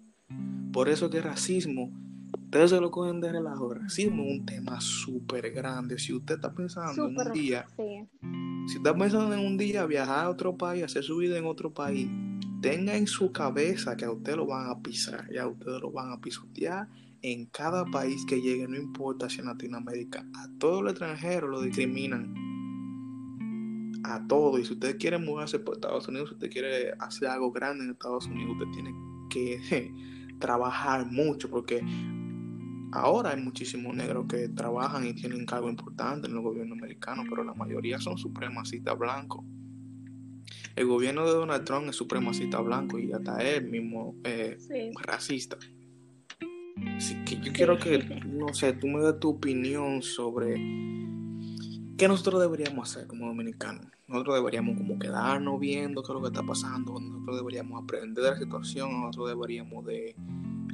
Por 0.71 0.87
eso 0.87 1.09
que 1.09 1.17
el 1.17 1.23
racismo 1.23 1.91
ustedes 2.53 2.69
se 2.69 2.79
lo 2.79 2.91
cogen 2.91 3.19
de 3.19 3.31
relajo. 3.31 3.73
racismo 3.73 4.23
es 4.23 4.39
un 4.39 4.45
tema 4.45 4.79
súper 4.79 5.51
grande. 5.51 5.97
Si 5.97 6.13
usted 6.13 6.35
está 6.35 6.53
pensando 6.53 7.07
en 7.07 7.17
un 7.17 7.31
día, 7.33 7.65
si 8.67 8.77
está 8.77 8.95
pensando 8.95 9.33
en 9.33 9.39
un 9.39 9.57
día 9.57 9.87
viajar 9.87 10.25
a 10.25 10.29
otro 10.29 10.55
país, 10.55 10.83
hacer 10.83 11.03
su 11.03 11.17
vida 11.17 11.35
en 11.35 11.45
otro 11.45 11.73
país, 11.73 12.07
tenga 12.63 12.95
en 12.95 13.07
su 13.07 13.33
cabeza 13.33 13.97
que 13.97 14.05
a 14.05 14.11
usted 14.11 14.37
lo 14.37 14.47
van 14.47 14.69
a 14.69 14.81
pisar 14.81 15.27
y 15.29 15.37
a 15.37 15.45
usted 15.45 15.81
lo 15.81 15.91
van 15.91 16.13
a 16.13 16.21
pisotear 16.21 16.87
en 17.21 17.45
cada 17.47 17.83
país 17.85 18.25
que 18.25 18.41
llegue, 18.41 18.65
no 18.69 18.77
importa 18.77 19.29
si 19.29 19.41
en 19.41 19.47
Latinoamérica. 19.47 20.25
A 20.33 20.47
todo 20.59 20.79
el 20.79 20.87
extranjero 20.87 21.49
lo 21.49 21.61
discriminan. 21.61 22.33
A 24.05 24.25
todo. 24.27 24.59
Y 24.59 24.65
si 24.65 24.73
usted 24.73 24.97
quiere 24.97 25.17
mudarse 25.17 25.59
por 25.59 25.75
Estados 25.75 26.07
Unidos, 26.07 26.29
si 26.29 26.35
usted 26.35 26.49
quiere 26.49 26.93
hacer 26.99 27.27
algo 27.27 27.51
grande 27.51 27.83
en 27.83 27.91
Estados 27.91 28.27
Unidos, 28.27 28.55
usted 28.57 28.71
tiene 28.71 28.95
que 29.29 29.93
trabajar 30.39 31.05
mucho 31.05 31.49
porque 31.49 31.83
Ahora 32.95 33.31
hay 33.31 33.41
muchísimos 33.41 33.95
negros 33.95 34.27
que 34.29 34.49
trabajan 34.49 35.07
y 35.07 35.15
tienen 35.15 35.47
cargo 35.47 35.67
importante 35.67 36.27
en 36.27 36.35
el 36.35 36.41
gobierno 36.41 36.75
americano, 36.75 37.23
pero 37.27 37.43
la 37.43 37.55
mayoría 37.55 37.99
son 37.99 38.19
supremacistas 38.19 38.95
blancos. 38.99 39.43
El 40.75 40.87
gobierno 40.87 41.25
de 41.25 41.31
Donald 41.31 41.63
Trump 41.65 41.87
es 41.89 41.95
supremacista 41.95 42.59
blanco 42.59 42.99
y 42.99 43.11
hasta 43.11 43.37
él 43.37 43.69
mismo 43.69 44.15
es 44.23 44.67
racista. 45.01 45.57
Así 46.97 47.15
que 47.25 47.39
yo 47.39 47.53
quiero 47.53 47.77
que, 47.77 47.99
no 48.25 48.53
sé, 48.53 48.73
tú 48.73 48.87
me 48.87 49.01
des 49.01 49.19
tu 49.19 49.29
opinión 49.29 50.01
sobre 50.01 50.55
qué 51.97 52.07
nosotros 52.07 52.41
deberíamos 52.41 52.89
hacer 52.89 53.07
como 53.07 53.27
dominicanos. 53.27 53.87
Nosotros 54.07 54.35
deberíamos 54.35 54.77
como 54.77 54.99
quedarnos 54.99 55.59
viendo 55.59 56.03
qué 56.03 56.11
es 56.11 56.13
lo 56.13 56.21
que 56.21 56.27
está 56.27 56.43
pasando, 56.43 56.99
nosotros 56.99 57.37
deberíamos 57.37 57.81
aprender 57.81 58.23
de 58.23 58.31
la 58.31 58.37
situación, 58.37 59.01
nosotros 59.01 59.29
deberíamos 59.29 59.85
de 59.85 60.15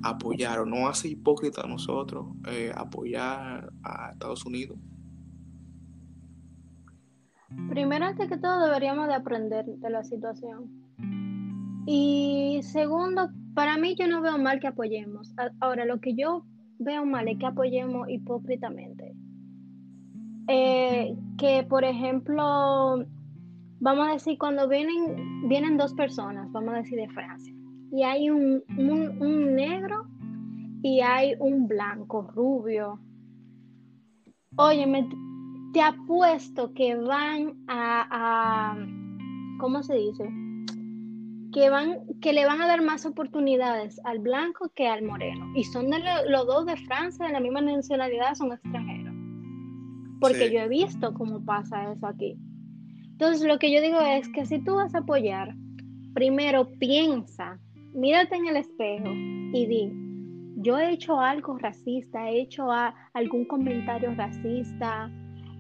apoyar 0.04 0.60
o 0.60 0.66
no 0.66 0.88
hace 0.88 1.10
hipócrita 1.10 1.62
a 1.62 1.68
nosotros 1.68 2.28
eh, 2.48 2.72
apoyar 2.76 3.72
a 3.84 4.12
Estados 4.12 4.46
Unidos? 4.46 4.78
Primero, 7.70 8.06
antes 8.06 8.28
que 8.28 8.38
todo, 8.38 8.66
deberíamos 8.66 9.08
de 9.08 9.16
aprender 9.16 9.66
de 9.66 9.90
la 9.90 10.04
situación. 10.04 10.70
Y 11.86 12.60
segundo, 12.64 13.30
para 13.56 13.78
mí 13.78 13.96
yo 13.96 14.08
no 14.08 14.22
veo 14.22 14.38
mal 14.38 14.60
que 14.60 14.68
apoyemos. 14.68 15.34
Ahora, 15.60 15.86
lo 15.86 16.00
que 16.00 16.16
yo 16.16 16.46
veo 16.78 17.06
mal 17.06 17.28
es 17.28 17.38
que 17.38 17.46
apoyemos 17.46 18.10
hipócritamente. 18.10 19.16
Eh, 20.48 21.16
que, 21.38 21.64
por 21.64 21.84
ejemplo, 21.84 23.06
vamos 23.80 24.08
a 24.08 24.14
decir, 24.14 24.38
cuando 24.38 24.68
vienen, 24.68 25.48
vienen 25.48 25.78
dos 25.78 25.94
personas, 25.94 26.52
vamos 26.52 26.74
a 26.74 26.78
decir 26.78 26.98
de 26.98 27.08
Francia, 27.10 27.54
y 27.92 28.04
hay 28.04 28.30
un, 28.30 28.64
un, 28.78 29.56
negro 29.56 30.08
y 30.82 31.02
hay 31.02 31.36
un 31.40 31.68
blanco, 31.68 32.24
rubio. 32.34 33.00
Oye, 34.58 34.88
te 35.74 35.82
apuesto 35.82 36.74
que 36.74 36.96
van 36.96 37.56
a, 37.68 38.78
¿cómo 39.60 39.84
se 39.84 39.96
dice? 39.96 40.30
Que, 41.54 41.70
van, 41.70 41.98
que 42.22 42.34
le 42.34 42.46
van 42.46 42.62
a 42.62 42.68
dar 42.68 42.82
más 42.84 43.06
oportunidades 43.06 44.00
al 44.04 44.20
blanco 44.20 44.72
que 44.76 44.88
al 44.88 45.04
moreno. 45.04 45.52
Y 45.56 45.64
son 45.64 45.90
de 45.90 46.00
los 46.28 46.46
dos 46.46 46.66
de 46.66 46.78
Francia, 46.78 47.26
de 47.26 47.34
la 47.34 47.40
misma 47.40 47.62
nacionalidad, 47.62 48.36
son 48.36 48.54
extranjeros. 48.54 49.14
Porque 50.20 50.52
yo 50.52 50.60
he 50.60 50.68
visto 50.68 51.14
cómo 51.14 51.44
pasa 51.46 51.92
eso 51.92 52.06
aquí. 52.06 52.38
Entonces, 53.12 53.48
lo 53.48 53.58
que 53.58 53.72
yo 53.72 53.82
digo 53.82 54.00
es 54.00 54.30
que 54.30 54.46
si 54.46 54.64
tú 54.64 54.76
vas 54.76 54.94
a 54.96 55.00
apoyar, 55.00 55.56
primero 56.14 56.70
piensa 56.80 57.60
mírate 57.94 58.36
en 58.36 58.48
el 58.48 58.58
espejo 58.58 59.10
y 59.12 59.66
di, 59.66 59.92
yo 60.58 60.78
he 60.78 60.92
hecho 60.92 61.20
algo 61.20 61.58
racista, 61.58 62.30
he 62.30 62.42
hecho 62.42 62.68
algún 63.14 63.46
comentario 63.46 64.14
racista, 64.16 65.12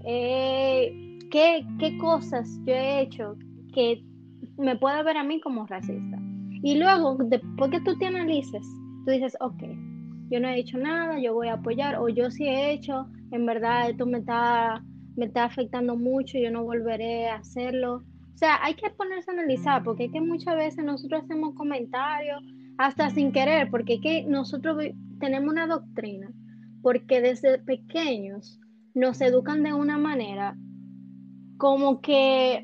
eh, 0.06 1.20
¿qué, 1.32 1.98
cosas 2.00 2.48
yo 2.66 2.74
he 2.74 3.02
hecho 3.02 3.36
que 3.74 4.04
me 4.58 4.76
puede 4.76 5.04
ver 5.04 5.18
a 5.18 5.24
mí 5.24 5.40
como 5.42 5.66
racista. 5.66 6.18
Y 6.62 6.78
luego, 6.78 7.18
después 7.26 7.72
que 7.72 7.82
tú 7.82 7.98
te 7.98 8.08
analices, 8.08 8.66
tú 9.06 9.12
dices, 9.12 9.38
ok, 9.40 9.64
yo 10.30 10.40
no 10.40 10.50
he 10.50 10.60
hecho 10.60 10.78
nada, 10.78 11.20
yo 11.20 11.34
voy 11.34 11.48
a 11.48 11.54
apoyar, 11.54 11.98
o 11.98 12.10
yo 12.10 12.30
sí 12.30 12.46
he 12.46 12.72
hecho, 12.72 13.08
en 13.32 13.46
verdad 13.46 13.90
esto 13.90 14.06
me 14.06 14.20
está, 14.20 14.84
me 15.16 15.26
está 15.26 15.46
afectando 15.46 15.96
mucho, 15.96 16.38
yo 16.38 16.52
no 16.52 16.64
volveré 16.64 17.30
a 17.30 17.36
hacerlo. 17.36 18.04
O 18.34 18.38
sea, 18.38 18.64
hay 18.64 18.76
que 18.76 18.90
ponerse 18.90 19.32
a 19.32 19.34
analizar, 19.34 19.84
porque 19.84 20.06
es 20.06 20.12
que 20.12 20.22
muchas 20.22 20.56
veces 20.56 20.84
nosotros 20.84 21.24
hacemos 21.24 21.56
comentarios 21.56 22.44
hasta 22.78 23.10
sin 23.10 23.32
querer, 23.32 23.70
porque 23.70 23.96
es 23.96 24.02
que 24.02 24.24
nosotros 24.24 24.78
tenemos 25.20 25.52
una 25.52 25.68
doctrina, 25.68 26.32
porque 26.82 27.22
desde 27.22 27.60
pequeños 27.60 28.60
nos 29.00 29.22
educan 29.22 29.64
de 29.64 29.74
una 29.74 29.98
manera 29.98 30.56
como 31.58 32.02
que 32.02 32.64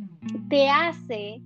te 0.50 0.70
hace 0.70 1.42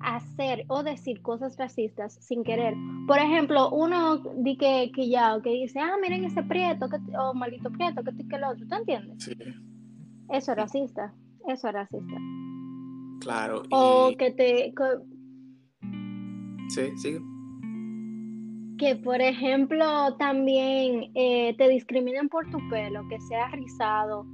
hacer 0.00 0.64
o 0.68 0.82
decir 0.82 1.20
cosas 1.20 1.56
racistas 1.58 2.16
sin 2.20 2.42
querer. 2.42 2.74
Por 3.06 3.18
ejemplo, 3.18 3.70
uno 3.70 4.18
di 4.36 4.56
que, 4.56 4.90
que 4.94 5.08
ya, 5.08 5.38
que 5.42 5.50
dice, 5.50 5.78
ah, 5.78 5.96
miren 6.00 6.24
ese 6.24 6.42
prieto, 6.42 6.88
que, 6.88 6.96
o 7.16 7.34
maldito 7.34 7.70
prieto, 7.70 8.02
que 8.02 8.12
que 8.26 8.36
el 8.36 8.44
otro, 8.44 8.66
¿tú 8.66 8.74
entiendes? 8.74 9.24
Sí. 9.24 9.32
Eso 10.30 10.52
es 10.52 10.56
racista, 10.56 11.14
eso 11.48 11.68
es 11.68 11.74
racista. 11.74 12.16
Claro. 13.20 13.62
O 13.70 14.12
que 14.16 14.30
te... 14.30 14.72
Sí, 16.68 16.96
sigue. 16.96 17.20
Que, 18.80 18.96
por 18.96 19.20
ejemplo, 19.20 20.16
también 20.16 21.10
eh, 21.14 21.54
te 21.58 21.68
discriminen 21.68 22.30
por 22.30 22.50
tu 22.50 22.58
pelo, 22.70 23.06
que 23.08 23.20
sea 23.20 23.48
rizado. 23.50 24.24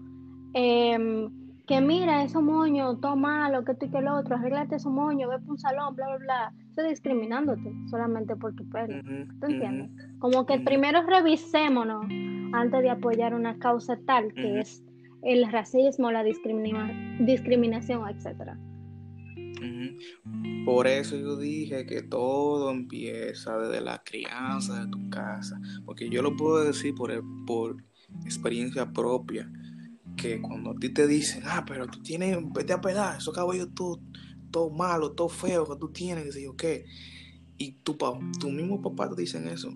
Eh, 0.55 1.29
que 1.67 1.81
mira, 1.81 2.23
esos 2.23 2.43
moño, 2.43 2.97
todo 2.99 3.17
malo, 3.17 3.65
que 3.65 3.75
tú 3.75 3.87
y 3.87 3.91
que 3.91 3.99
el 3.99 4.07
otro, 4.07 4.37
arréglate 4.37 4.77
esos 4.77 4.93
moño, 4.93 5.29
ve 5.29 5.41
por 5.41 5.51
un 5.51 5.59
salón, 5.59 5.97
bla, 5.97 6.07
bla, 6.07 6.19
bla. 6.19 6.53
Estoy 6.69 6.91
discriminándote 6.91 7.73
solamente 7.91 8.37
por 8.37 8.55
tu 8.55 8.69
pelo. 8.71 9.03
¿Tú 9.41 9.47
entiendes? 9.47 9.91
Como 10.21 10.47
que 10.47 10.61
primero 10.61 11.03
revisémonos 11.03 12.07
antes 12.53 12.83
de 12.83 12.91
apoyar 12.91 13.35
una 13.35 13.59
causa 13.59 13.99
tal 14.07 14.33
que 14.33 14.61
es 14.61 14.85
el 15.23 15.51
racismo, 15.51 16.13
la 16.13 16.23
discriminación, 16.23 18.09
etc. 18.09 18.53
Por 20.65 20.87
eso 20.87 21.17
yo 21.17 21.37
dije 21.37 21.87
que 21.87 22.03
todo 22.03 22.71
empieza 22.71 23.57
desde 23.59 23.81
la 23.81 24.03
crianza 24.03 24.85
de 24.85 24.91
tu 24.91 25.09
casa, 25.11 25.61
porque 25.85 26.09
yo 26.09 26.23
lo 26.23 26.37
puedo 26.37 26.65
decir 26.65 26.95
por, 26.95 27.13
por 27.47 27.85
experiencia 28.25 28.93
propia 28.93 29.51
que 30.17 30.41
cuando 30.41 30.71
a 30.71 30.75
ti 30.75 30.89
te 30.89 31.07
dicen, 31.07 31.43
ah, 31.47 31.65
pero 31.67 31.87
tú 31.87 32.03
tienes, 32.03 32.39
vete 32.53 32.73
a 32.73 32.81
pelar, 32.81 33.19
esos 33.19 33.35
cabellos 33.35 33.69
todo, 33.75 34.01
todo 34.51 34.71
malo, 34.71 35.13
todo 35.13 35.29
feo 35.29 35.67
que 35.67 35.79
tú 35.79 35.91
tienes, 35.91 36.25
que 36.25 36.33
sé 36.33 36.43
yo 36.43 36.57
qué. 36.57 36.87
Y 37.59 37.73
tu, 37.83 37.97
tu 38.41 38.51
mismo 38.51 38.83
papá 38.83 39.09
te 39.15 39.21
dicen 39.21 39.47
eso. 39.49 39.73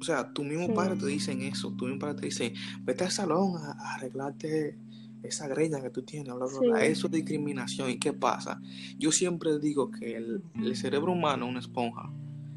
O 0.00 0.04
sea, 0.04 0.32
tu 0.32 0.42
mismo 0.42 0.72
padre 0.72 0.96
te 0.96 1.06
dicen 1.06 1.42
eso. 1.42 1.74
Tu 1.76 1.84
mismo 1.84 1.98
padre 1.98 2.20
te 2.20 2.26
dice, 2.26 2.54
vete 2.82 3.04
al 3.04 3.10
salón 3.10 3.56
a, 3.56 3.94
arreglarte 3.94 4.78
esa 5.22 5.48
greña 5.48 5.80
que 5.80 5.90
tú 5.90 6.02
tienes, 6.02 6.34
bla, 6.34 6.46
bla, 6.46 6.58
bla. 6.60 6.84
Eso 6.84 7.06
es 7.06 7.12
discriminación. 7.12 7.90
¿Y 7.90 7.98
qué 7.98 8.12
pasa? 8.12 8.60
Yo 8.98 9.12
siempre 9.12 9.58
digo 9.58 9.90
que 9.90 10.16
el, 10.16 10.42
el 10.54 10.76
cerebro 10.76 11.12
humano 11.12 11.46
es 11.46 11.50
una 11.50 11.60
esponja. 11.60 12.12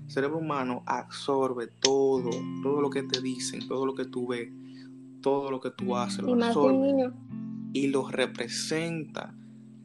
El 0.05 0.11
cerebro 0.11 0.37
humano 0.37 0.83
absorbe 0.85 1.67
todo, 1.67 2.29
todo 2.61 2.81
lo 2.81 2.89
que 2.89 3.03
te 3.03 3.21
dicen, 3.21 3.67
todo 3.67 3.85
lo 3.85 3.95
que 3.95 4.05
tú 4.05 4.27
ves 4.27 4.49
todo 5.23 5.49
lo 5.49 5.59
que 5.59 5.71
tú 5.71 5.95
haces, 5.95 6.19
lo 6.19 6.33
absorbe 6.33 7.11
y 7.71 7.87
lo 7.87 8.07
representa 8.07 9.33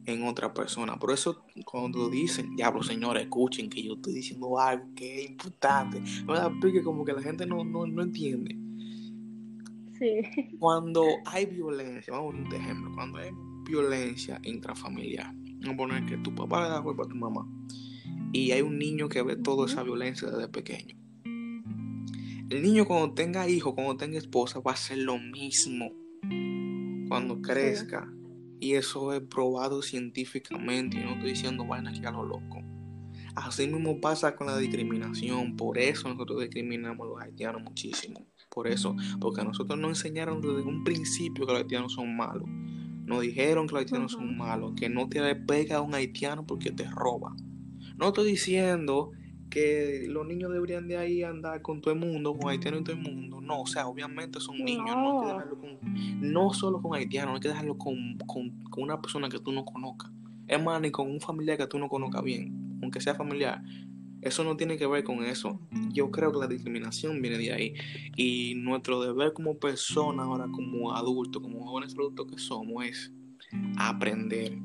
en 0.05 0.27
otra 0.27 0.53
persona. 0.53 0.99
Por 0.99 1.11
eso 1.11 1.45
cuando 1.65 2.09
dicen, 2.09 2.55
diablo 2.55 2.83
señores, 2.83 3.23
escuchen 3.23 3.69
que 3.69 3.81
yo 3.81 3.93
estoy 3.93 4.13
diciendo 4.13 4.59
algo 4.59 4.85
que 4.95 5.23
es 5.23 5.29
importante, 5.31 6.03
no 6.25 6.51
me 6.51 6.83
como 6.83 7.03
que 7.03 7.13
la 7.13 7.23
gente 7.23 7.47
no, 7.47 7.63
no, 7.63 7.87
no 7.87 8.03
entiende. 8.03 8.55
Sí. 9.99 10.21
Cuando 10.59 11.05
hay 11.25 11.45
violencia, 11.45 12.13
vamos 12.13 12.35
a 12.35 12.37
un 12.37 12.53
ejemplo, 12.53 12.91
cuando 12.95 13.19
hay 13.19 13.31
violencia 13.67 14.39
intrafamiliar, 14.43 15.33
vamos 15.61 15.73
a 15.73 15.77
poner 15.77 16.05
que 16.05 16.17
tu 16.17 16.33
papá 16.33 16.63
le 16.63 16.69
da 16.69 16.81
culpa 16.81 17.03
a 17.03 17.07
tu 17.07 17.15
mamá 17.15 17.47
y 18.31 18.51
hay 18.51 18.61
un 18.61 18.77
niño 18.77 19.09
que 19.09 19.21
ve 19.21 19.35
toda 19.35 19.65
esa 19.65 19.83
violencia 19.83 20.29
desde 20.29 20.47
pequeño 20.47 20.99
el 22.49 22.63
niño 22.63 22.85
cuando 22.85 23.13
tenga 23.13 23.47
hijo, 23.47 23.75
cuando 23.75 23.95
tenga 23.95 24.17
esposa, 24.17 24.59
va 24.59 24.71
a 24.71 24.73
hacer 24.73 24.97
lo 24.97 25.19
mismo 25.19 25.91
cuando 27.07 27.41
crezca. 27.43 28.11
Y 28.59 28.73
eso 28.73 29.13
es 29.13 29.21
probado 29.21 29.83
científicamente. 29.83 30.97
Y 30.97 31.03
no 31.03 31.11
estoy 31.11 31.29
diciendo 31.29 31.65
vaina 31.65 31.91
aquí 31.91 32.03
a 32.03 32.11
lo 32.11 32.25
loco. 32.25 32.63
Así 33.35 33.67
mismo 33.67 34.01
pasa 34.01 34.35
con 34.35 34.47
la 34.47 34.57
discriminación. 34.57 35.55
Por 35.55 35.77
eso 35.77 36.09
nosotros 36.09 36.41
discriminamos 36.41 37.05
a 37.05 37.09
los 37.11 37.21
haitianos 37.21 37.61
muchísimo. 37.61 38.25
Por 38.59 38.67
eso. 38.67 38.93
Porque 39.21 39.39
a 39.39 39.45
nosotros 39.45 39.79
nos 39.79 39.91
enseñaron 39.91 40.41
desde 40.41 40.63
un 40.63 40.83
principio 40.83 41.45
que 41.45 41.53
los 41.53 41.61
haitianos 41.61 41.93
son 41.93 42.13
malos. 42.17 42.43
Nos 43.05 43.21
dijeron 43.21 43.67
que 43.67 43.71
los 43.71 43.79
haitianos 43.79 44.11
son 44.11 44.35
malos. 44.35 44.73
Que 44.75 44.89
no 44.89 45.07
te 45.07 45.33
pega 45.33 45.77
a 45.77 45.81
un 45.81 45.95
haitiano 45.95 46.45
porque 46.45 46.69
te 46.69 46.83
roba. 46.83 47.33
No 47.95 48.09
estoy 48.09 48.31
diciendo 48.31 49.11
que 49.49 50.07
los 50.09 50.27
niños 50.27 50.51
deberían 50.51 50.89
de 50.89 50.97
ahí 50.97 51.23
andar 51.23 51.61
con 51.61 51.79
todo 51.79 51.93
el 51.93 52.01
mundo, 52.01 52.37
con 52.37 52.49
haitianos 52.49 52.81
y 52.81 52.83
todo 52.83 52.97
el 52.97 53.01
mundo. 53.01 53.39
No, 53.39 53.61
o 53.61 53.65
sea, 53.65 53.87
obviamente 53.87 54.41
son 54.41 54.57
niños, 54.57 54.93
no, 54.93 55.21
hay 55.21 55.21
que 55.21 55.27
dejarlo 55.27 55.57
con, 55.57 55.79
no 56.33 56.53
solo 56.53 56.81
con 56.81 56.95
haitianos, 56.95 57.35
hay 57.35 57.39
que 57.39 57.47
dejarlo 57.47 57.77
con, 57.77 58.17
con, 58.27 58.51
una 58.75 58.99
persona 58.99 59.29
que 59.29 59.39
tú 59.39 59.53
no 59.53 59.63
conozcas. 59.63 60.11
Es 60.49 60.61
más, 60.61 60.81
ni 60.81 60.91
con 60.91 61.09
un 61.09 61.21
familiar 61.21 61.57
que 61.57 61.67
tú 61.67 61.79
no 61.79 61.87
conozcas 61.87 62.23
bien, 62.23 62.77
aunque 62.81 62.99
sea 62.99 63.15
familiar. 63.15 63.63
Eso 64.21 64.43
no 64.43 64.57
tiene 64.57 64.77
que 64.77 64.85
ver 64.85 65.03
con 65.03 65.23
eso. 65.23 65.59
Yo 65.91 66.11
creo 66.11 66.31
que 66.31 66.39
la 66.39 66.47
discriminación 66.47 67.21
viene 67.21 67.37
de 67.37 67.53
ahí. 67.53 67.73
Y 68.15 68.55
nuestro 68.55 69.01
deber 69.01 69.33
como 69.33 69.57
persona, 69.57 70.23
ahora 70.23 70.47
como 70.51 70.93
adultos, 70.93 71.41
como 71.41 71.65
jóvenes 71.65 71.93
adultos 71.93 72.27
que 72.27 72.37
somos, 72.37 72.85
es 72.85 73.11
aprender 73.77 74.57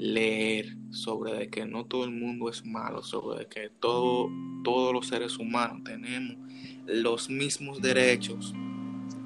leer 0.00 0.78
sobre 0.90 1.50
que 1.50 1.66
no 1.66 1.84
todo 1.84 2.04
el 2.04 2.10
mundo 2.10 2.48
es 2.48 2.64
malo, 2.64 3.02
sobre 3.02 3.46
que 3.48 3.68
todo, 3.68 4.30
todos 4.64 4.94
los 4.94 5.06
seres 5.06 5.38
humanos 5.38 5.84
tenemos 5.84 6.38
los 6.86 7.28
mismos 7.28 7.82
derechos, 7.82 8.54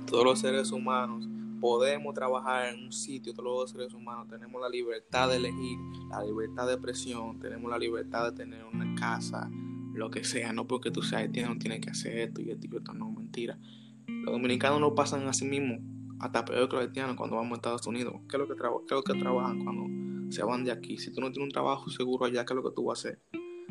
todos 0.06 0.24
los 0.24 0.40
seres 0.40 0.72
humanos 0.72 1.28
podemos 1.64 2.12
trabajar 2.12 2.74
en 2.74 2.84
un 2.84 2.92
sitio, 2.92 3.32
todos 3.32 3.46
los 3.46 3.70
seres 3.70 3.94
humanos 3.94 4.28
tenemos 4.28 4.60
la 4.60 4.68
libertad 4.68 5.30
de 5.30 5.36
elegir, 5.36 5.78
la 6.10 6.22
libertad 6.22 6.66
de 6.66 6.74
expresión, 6.74 7.40
tenemos 7.40 7.70
la 7.70 7.78
libertad 7.78 8.30
de 8.30 8.36
tener 8.36 8.62
una 8.66 8.94
casa, 8.96 9.50
lo 9.94 10.10
que 10.10 10.24
sea, 10.24 10.52
no 10.52 10.66
porque 10.66 10.90
tú 10.90 11.00
seas 11.00 11.22
haitiano 11.22 11.56
tienes 11.56 11.80
que 11.80 11.88
hacer 11.88 12.18
esto 12.18 12.42
y 12.42 12.50
esto 12.50 12.66
y 12.70 12.76
esto, 12.76 12.92
no, 12.92 13.10
mentira. 13.10 13.58
Los 14.06 14.34
dominicanos 14.34 14.78
no 14.78 14.94
pasan 14.94 15.26
a 15.26 15.32
sí 15.32 15.46
mismos, 15.46 15.78
hasta 16.20 16.44
peor 16.44 16.68
que 16.68 16.76
los 16.76 16.84
haitianos 16.84 17.16
cuando 17.16 17.36
vamos 17.36 17.52
a 17.52 17.54
Estados 17.54 17.86
Unidos. 17.86 18.12
¿Qué 18.28 18.36
es 18.36 18.40
lo 18.40 18.46
que, 18.46 18.52
es 18.52 18.90
lo 18.90 19.02
que 19.02 19.14
trabajan 19.14 19.64
cuando 19.64 19.86
se 20.30 20.42
van 20.42 20.64
de 20.64 20.70
aquí. 20.70 20.98
Si 20.98 21.14
tú 21.14 21.22
no 21.22 21.32
tienes 21.32 21.46
un 21.46 21.52
trabajo 21.52 21.88
seguro 21.88 22.26
allá, 22.26 22.44
¿qué 22.44 22.52
es 22.52 22.56
lo 22.56 22.62
que 22.62 22.74
tú 22.74 22.84
vas 22.84 23.06
a 23.06 23.08
hacer? 23.08 23.20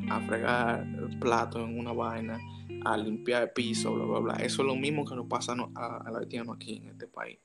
A 0.10 0.20
fregar 0.22 0.88
el 0.98 1.20
plato 1.20 1.64
en 1.64 1.78
una 1.78 1.94
vaina, 1.94 2.40
a 2.86 2.98
limpiar 2.98 3.44
el 3.44 3.50
piso, 3.52 3.94
bla, 3.94 4.06
bla, 4.06 4.20
bla. 4.20 4.34
Eso 4.38 4.64
es 4.64 4.68
lo 4.68 4.76
mismo 4.76 5.06
que 5.06 5.16
nos 5.16 5.28
pasa 5.28 5.54
a, 5.54 6.10
los 6.10 6.18
haitianos 6.18 6.56
aquí 6.56 6.78
en 6.78 6.90
este 6.90 7.06
país. 7.08 7.38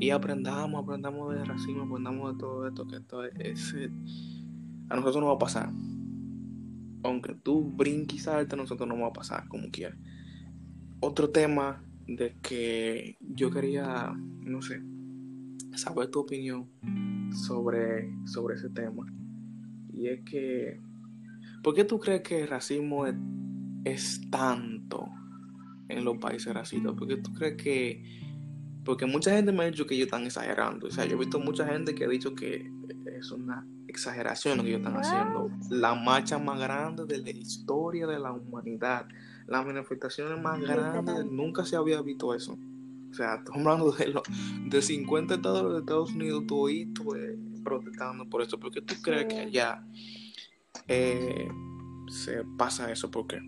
Y 0.00 0.10
aprendamos, 0.10 0.82
aprendamos 0.82 1.34
de 1.34 1.44
racismo, 1.44 1.84
aprendamos 1.84 2.32
de 2.32 2.38
todo 2.38 2.66
esto, 2.66 2.86
que 2.88 2.96
esto 2.96 3.24
es, 3.24 3.74
a 4.88 4.96
nosotros 4.96 5.22
no 5.22 5.28
va 5.28 5.34
a 5.34 5.38
pasar. 5.38 5.70
Aunque 7.04 7.34
tú 7.34 7.70
brinques 7.70 8.26
alto, 8.26 8.56
a 8.56 8.58
nosotros 8.58 8.88
no 8.88 8.98
va 8.98 9.08
a 9.08 9.12
pasar, 9.12 9.46
como 9.48 9.70
quieras. 9.70 9.98
Otro 11.00 11.30
tema 11.30 11.82
de 12.06 12.36
que 12.42 13.16
yo 13.20 13.50
quería, 13.50 14.12
no 14.40 14.62
sé, 14.62 14.82
saber 15.76 16.08
tu 16.10 16.20
opinión 16.20 16.68
sobre, 17.32 18.12
sobre 18.26 18.56
ese 18.56 18.70
tema. 18.70 19.06
Y 19.92 20.08
es 20.08 20.22
que, 20.24 20.80
¿por 21.62 21.74
qué 21.74 21.84
tú 21.84 21.98
crees 21.98 22.22
que 22.22 22.42
el 22.42 22.48
racismo 22.48 23.06
es, 23.06 24.20
tanto 24.30 25.08
en 25.88 26.04
los 26.04 26.18
países 26.18 26.52
racistas? 26.52 26.92
¿Por 26.94 27.08
qué 27.08 27.16
tú 27.16 27.32
crees 27.32 27.56
que... 27.56 28.31
Porque 28.84 29.06
mucha 29.06 29.30
gente 29.30 29.52
me 29.52 29.62
ha 29.62 29.70
dicho 29.70 29.86
que 29.86 29.94
ellos 29.94 30.06
están 30.06 30.24
exagerando. 30.24 30.88
O 30.88 30.90
sea, 30.90 31.04
yo 31.04 31.16
he 31.16 31.18
visto 31.18 31.38
mucha 31.38 31.66
gente 31.66 31.94
que 31.94 32.04
ha 32.04 32.08
dicho 32.08 32.34
que 32.34 32.70
es 33.06 33.30
una 33.30 33.66
exageración 33.86 34.58
lo 34.58 34.64
que 34.64 34.70
ellos 34.70 34.80
están 34.80 34.96
haciendo. 34.96 35.50
La 35.70 35.94
marcha 35.94 36.38
más 36.38 36.58
grande 36.58 37.04
de 37.06 37.18
la 37.18 37.30
historia 37.30 38.06
de 38.06 38.18
la 38.18 38.32
humanidad. 38.32 39.06
Las 39.46 39.64
manifestaciones 39.64 40.40
más 40.40 40.60
grandes. 40.60 41.24
Nunca 41.26 41.64
se 41.64 41.76
había 41.76 42.02
visto 42.02 42.34
eso. 42.34 42.58
O 43.10 43.14
sea, 43.14 43.34
estamos 43.34 43.60
hablando 43.60 43.92
de, 43.92 44.08
lo, 44.08 44.22
de 44.66 44.82
50 44.82 45.34
estados 45.34 45.72
de 45.74 45.80
Estados 45.80 46.12
Unidos, 46.12 46.44
todo 46.46 46.68
eh, 46.70 46.88
protestando 47.62 48.28
por 48.28 48.42
eso. 48.42 48.58
¿Por 48.58 48.72
qué 48.72 48.80
tú 48.80 48.94
crees 49.02 49.26
que 49.26 49.40
allá 49.40 49.84
eh, 50.88 51.48
se 52.08 52.42
pasa 52.56 52.90
eso? 52.90 53.10
¿Por 53.10 53.26
qué? 53.26 53.40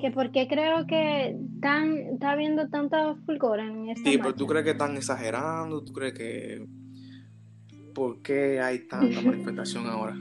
Que 0.00 0.10
porque 0.10 0.48
creo 0.48 0.86
que 0.86 1.36
están, 1.54 1.96
está 2.14 2.32
habiendo 2.32 2.68
tanta 2.68 3.14
fulgor 3.26 3.60
en 3.60 3.88
esta 3.88 4.10
Sí, 4.10 4.18
pero 4.18 4.34
tú 4.34 4.46
crees 4.46 4.64
que 4.64 4.70
están 4.72 4.96
exagerando, 4.96 5.82
tú 5.82 5.92
crees 5.92 6.14
que... 6.14 6.66
por 7.94 8.20
qué 8.22 8.60
hay 8.60 8.86
tanta 8.86 9.20
manifestación 9.24 9.86
ahora. 9.86 10.16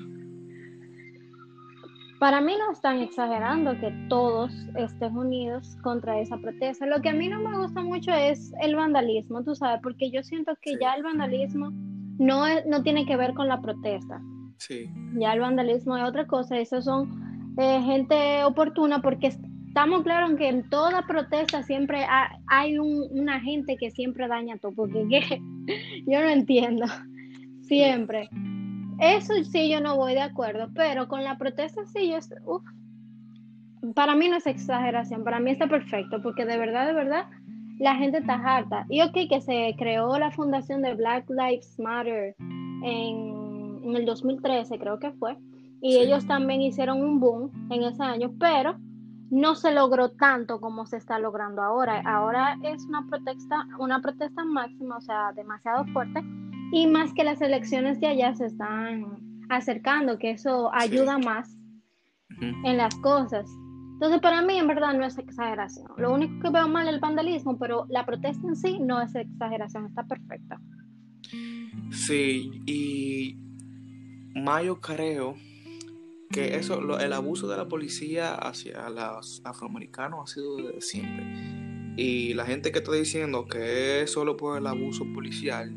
Para 2.19 2.39
mí 2.39 2.53
no 2.57 2.71
están 2.71 2.99
exagerando 2.99 3.77
que 3.81 3.91
todos 4.07 4.49
estén 4.77 5.17
unidos 5.17 5.75
contra 5.83 6.21
esa 6.21 6.37
protesta. 6.37 6.85
Lo 6.85 7.01
que 7.01 7.09
a 7.09 7.13
mí 7.13 7.27
no 7.27 7.41
me 7.41 7.57
gusta 7.57 7.81
mucho 7.81 8.13
es 8.13 8.53
el 8.61 8.77
vandalismo, 8.77 9.43
tú 9.43 9.55
sabes, 9.55 9.81
porque 9.83 10.09
yo 10.09 10.23
siento 10.23 10.53
que 10.61 10.77
ya 10.79 10.93
el 10.93 11.03
vandalismo 11.03 11.71
no, 12.17 12.45
no 12.65 12.81
tiene 12.83 13.05
que 13.05 13.17
ver 13.17 13.33
con 13.33 13.49
la 13.49 13.59
protesta. 13.59 14.21
Sí. 14.57 14.89
Ya 15.17 15.33
el 15.33 15.41
vandalismo 15.41 15.97
es 15.97 16.03
otra 16.05 16.25
cosa. 16.25 16.57
Esos 16.57 16.85
son 16.85 17.53
eh, 17.57 17.81
gente 17.83 18.43
oportuna 18.45 19.01
porque 19.01 19.35
estamos 19.73 20.03
claros 20.03 20.37
que 20.37 20.49
en 20.49 20.69
toda 20.69 21.01
protesta 21.07 21.63
siempre 21.63 22.05
hay 22.45 22.77
una 22.77 23.39
gente 23.39 23.75
que 23.75 23.89
siempre 23.89 24.27
daña 24.27 24.55
todo. 24.57 24.71
Porque 24.73 25.41
yo 26.05 26.21
no 26.21 26.29
entiendo. 26.29 26.85
Siempre. 27.63 28.29
Eso 28.99 29.33
sí 29.43 29.71
yo 29.71 29.81
no 29.81 29.97
voy 29.97 30.13
de 30.13 30.21
acuerdo, 30.21 30.69
pero 30.75 31.07
con 31.07 31.23
la 31.23 31.39
protesta 31.39 31.87
sí 31.87 32.11
yo... 32.11 32.19
Uf, 32.45 32.61
para 33.95 34.13
mí 34.13 34.29
no 34.29 34.35
es 34.35 34.45
exageración, 34.45 35.23
para 35.23 35.39
mí 35.39 35.49
está 35.49 35.65
perfecto, 35.65 36.21
porque 36.21 36.45
de 36.45 36.59
verdad, 36.59 36.85
de 36.85 36.93
verdad, 36.93 37.25
la 37.79 37.95
gente 37.95 38.19
está 38.19 38.35
harta. 38.35 38.85
Y 38.89 39.01
ok, 39.01 39.27
que 39.27 39.41
se 39.41 39.73
creó 39.79 40.19
la 40.19 40.29
fundación 40.29 40.83
de 40.83 40.93
Black 40.93 41.27
Lives 41.31 41.79
Matter 41.79 42.35
en, 42.39 43.81
en 43.83 43.95
el 43.95 44.05
2013, 44.05 44.77
creo 44.77 44.99
que 44.99 45.11
fue, 45.13 45.35
y 45.81 45.97
ellos 45.97 46.27
también 46.27 46.61
hicieron 46.61 47.01
un 47.01 47.19
boom 47.19 47.51
en 47.71 47.83
ese 47.83 48.03
año, 48.03 48.31
pero 48.39 48.77
no 49.33 49.55
se 49.55 49.71
logró 49.71 50.11
tanto 50.11 50.61
como 50.61 50.85
se 50.85 50.97
está 50.97 51.17
logrando 51.17 51.63
ahora. 51.63 52.03
Ahora 52.05 52.55
es 52.61 52.85
una 52.85 53.03
protesta, 53.07 53.67
una 53.79 53.99
protesta 53.99 54.45
máxima, 54.45 54.97
o 54.97 55.01
sea, 55.01 55.33
demasiado 55.33 55.85
fuerte, 55.87 56.23
y 56.71 56.85
más 56.85 57.11
que 57.15 57.23
las 57.23 57.41
elecciones 57.41 57.99
de 57.99 58.07
allá 58.07 58.35
se 58.35 58.45
están 58.45 59.17
acercando, 59.49 60.19
que 60.19 60.31
eso 60.31 60.71
ayuda 60.71 61.17
más 61.17 61.57
en 62.39 62.77
las 62.77 62.95
cosas. 62.97 63.49
Entonces, 63.93 64.21
para 64.21 64.43
mí, 64.43 64.59
en 64.59 64.67
verdad, 64.67 64.93
no 64.93 65.03
es 65.03 65.17
exageración. 65.17 65.87
Lo 65.97 66.13
único 66.13 66.39
que 66.39 66.49
veo 66.51 66.67
mal 66.67 66.87
es 66.87 66.93
el 66.93 66.99
vandalismo, 66.99 67.57
pero 67.57 67.87
la 67.89 68.05
protesta 68.05 68.47
en 68.47 68.55
sí 68.55 68.79
no 68.79 69.01
es 69.01 69.15
exageración, 69.15 69.87
está 69.87 70.03
perfecta. 70.03 70.59
Sí, 71.89 72.51
y 72.67 73.35
Mayo 74.35 74.79
creo 74.79 75.35
que 76.33 76.55
eso, 76.55 76.99
el 76.99 77.13
abuso 77.13 77.47
de 77.47 77.55
la 77.55 77.69
policía 77.69 78.33
hacia 78.35 78.89
los 78.89 79.41
afroamericanos 79.45 80.19
ha 80.23 80.33
sido 80.33 80.57
desde 80.57 80.81
siempre. 80.81 81.23
Y 81.95 82.33
la 82.33 82.45
gente 82.45 82.71
que 82.71 82.79
está 82.79 82.91
diciendo 82.91 83.45
que 83.45 84.01
es 84.01 84.11
solo 84.11 84.35
por 84.35 84.57
el 84.57 84.65
abuso 84.65 85.05
policial 85.13 85.71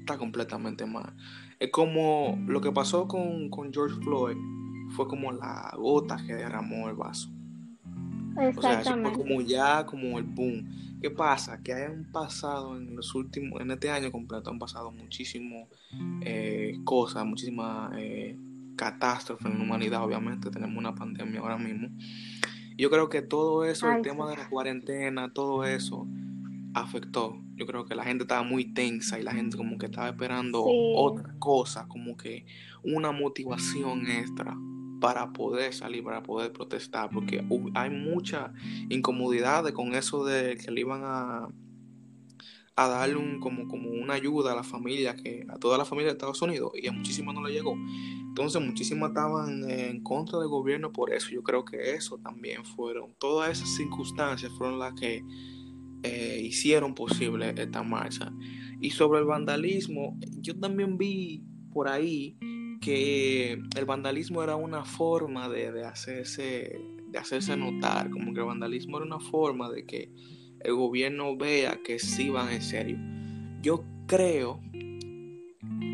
está 0.00 0.16
completamente 0.16 0.86
mal. 0.86 1.14
Es 1.60 1.70
como 1.70 2.42
lo 2.46 2.60
que 2.60 2.72
pasó 2.72 3.06
con, 3.06 3.50
con 3.50 3.72
George 3.72 4.00
Floyd, 4.02 4.36
fue 4.96 5.06
como 5.06 5.30
la 5.32 5.72
gota 5.76 6.16
que 6.26 6.34
derramó 6.34 6.88
el 6.88 6.96
vaso. 6.96 7.30
O 8.56 8.60
sea, 8.60 8.80
eso 8.80 8.96
fue 9.00 9.12
como 9.12 9.42
ya 9.42 9.84
como 9.84 10.18
el 10.18 10.24
boom. 10.24 10.98
¿Qué 11.00 11.10
pasa? 11.10 11.62
Que 11.62 11.74
han 11.74 12.10
pasado 12.10 12.78
en 12.78 12.96
los 12.96 13.14
últimos, 13.14 13.60
en 13.60 13.70
este 13.70 13.90
año 13.90 14.10
completo 14.10 14.50
han 14.50 14.58
pasado 14.58 14.90
muchísimas 14.90 15.68
eh, 16.22 16.78
cosas, 16.84 17.26
muchísimas 17.26 17.92
eh, 17.98 18.36
catástrofes 18.76 19.46
en 19.46 19.58
la 19.58 19.64
humanidad, 19.64 20.02
obviamente. 20.02 20.50
Tenemos 20.50 20.76
una 20.76 20.94
pandemia 20.94 21.40
ahora 21.40 21.58
mismo. 21.58 21.88
Yo 22.76 22.90
creo 22.90 23.08
que 23.08 23.22
todo 23.22 23.64
eso, 23.64 23.90
el 23.90 24.02
tema 24.02 24.28
de 24.28 24.36
la 24.36 24.48
cuarentena, 24.48 25.32
todo 25.32 25.64
eso, 25.64 26.08
afectó. 26.74 27.40
Yo 27.54 27.66
creo 27.66 27.84
que 27.84 27.94
la 27.94 28.04
gente 28.04 28.24
estaba 28.24 28.42
muy 28.42 28.64
tensa 28.64 29.18
y 29.18 29.22
la 29.22 29.32
gente 29.32 29.56
como 29.56 29.78
que 29.78 29.86
estaba 29.86 30.08
esperando 30.08 30.64
otra 30.64 31.34
cosa, 31.38 31.86
como 31.86 32.16
que 32.16 32.44
una 32.82 33.12
motivación 33.12 34.06
extra 34.08 34.56
para 35.00 35.32
poder 35.32 35.72
salir, 35.72 36.02
para 36.02 36.22
poder 36.22 36.52
protestar, 36.52 37.10
porque 37.10 37.44
hay 37.74 37.90
mucha 37.90 38.52
incomodidad 38.88 39.70
con 39.72 39.94
eso 39.94 40.24
de 40.24 40.56
que 40.56 40.70
le 40.70 40.80
iban 40.80 41.02
a, 41.04 41.48
a 42.76 42.88
darle 42.88 43.16
un, 43.16 43.38
como, 43.38 43.68
como 43.68 43.90
una 43.90 44.14
ayuda 44.14 44.52
a 44.52 44.56
la 44.56 44.64
familia, 44.64 45.14
que 45.14 45.46
a 45.48 45.58
toda 45.58 45.78
la 45.78 45.84
familia 45.84 46.08
de 46.08 46.14
Estados 46.14 46.42
Unidos, 46.42 46.72
y 46.74 46.88
a 46.88 46.92
muchísimas 46.92 47.34
no 47.34 47.46
le 47.46 47.52
llegó. 47.52 47.76
Entonces 48.20 48.60
muchísimas 48.60 49.10
estaban 49.10 49.68
en 49.70 50.02
contra 50.02 50.40
del 50.40 50.48
gobierno 50.48 50.92
por 50.92 51.12
eso. 51.12 51.30
Yo 51.30 51.42
creo 51.42 51.64
que 51.64 51.94
eso 51.94 52.18
también 52.18 52.64
fueron, 52.64 53.14
todas 53.18 53.50
esas 53.50 53.68
circunstancias 53.76 54.50
fueron 54.58 54.78
las 54.78 54.94
que 54.94 55.22
eh, 56.02 56.40
hicieron 56.42 56.94
posible 56.94 57.54
esta 57.56 57.82
marcha. 57.82 58.32
Y 58.80 58.90
sobre 58.90 59.20
el 59.20 59.26
vandalismo, 59.26 60.18
yo 60.40 60.58
también 60.58 60.98
vi 60.98 61.44
por 61.72 61.88
ahí 61.88 62.36
que 62.80 63.52
el 63.76 63.84
vandalismo 63.86 64.42
era 64.42 64.56
una 64.56 64.84
forma 64.84 65.48
de, 65.48 65.84
hacerse, 65.84 66.78
de 67.08 67.18
hacerse 67.18 67.56
notar, 67.56 68.10
como 68.10 68.34
que 68.34 68.40
el 68.40 68.46
vandalismo 68.46 68.98
era 68.98 69.06
una 69.06 69.20
forma 69.20 69.70
de 69.70 69.86
que 69.86 70.12
el 70.64 70.74
gobierno 70.74 71.36
vea 71.36 71.78
que 71.84 71.98
sí 71.98 72.30
van 72.30 72.50
en 72.50 72.62
serio. 72.62 72.98
Yo 73.62 73.84
creo 74.06 74.60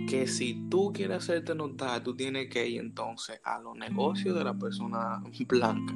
que 0.09 0.27
si 0.27 0.69
tú 0.69 0.93
quieres 0.93 1.19
hacerte 1.19 1.55
notar, 1.55 2.03
tú 2.03 2.17
tienes 2.17 2.49
que 2.49 2.67
ir 2.69 2.81
entonces 2.81 3.41
a 3.45 3.61
los 3.61 3.77
negocios 3.77 4.37
de 4.37 4.45
la 4.45 4.55
persona 4.55 5.23
blanca. 5.47 5.95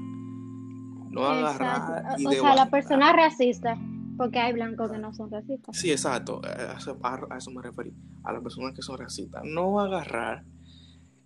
No 1.11 1.25
agarrar. 1.27 2.17
o 2.25 2.33
sea, 2.33 2.55
la 2.55 2.69
persona 2.69 3.13
racista. 3.13 3.79
Porque 4.17 4.39
hay 4.39 4.53
blancos 4.53 4.93
que 4.93 4.99
no 4.99 5.13
son 5.13 5.31
racistas. 5.31 5.77
Sí, 5.77 5.91
exacto. 5.91 6.41
A 6.45 6.77
eso, 6.79 6.97
a 7.03 7.37
eso 7.37 7.51
me 7.51 7.63
referí. 7.63 7.93
A 8.23 8.33
las 8.33 8.43
personas 8.43 8.73
que 8.73 8.83
son 8.83 8.99
racistas. 8.99 9.43
No 9.45 9.81
agarrar 9.81 10.45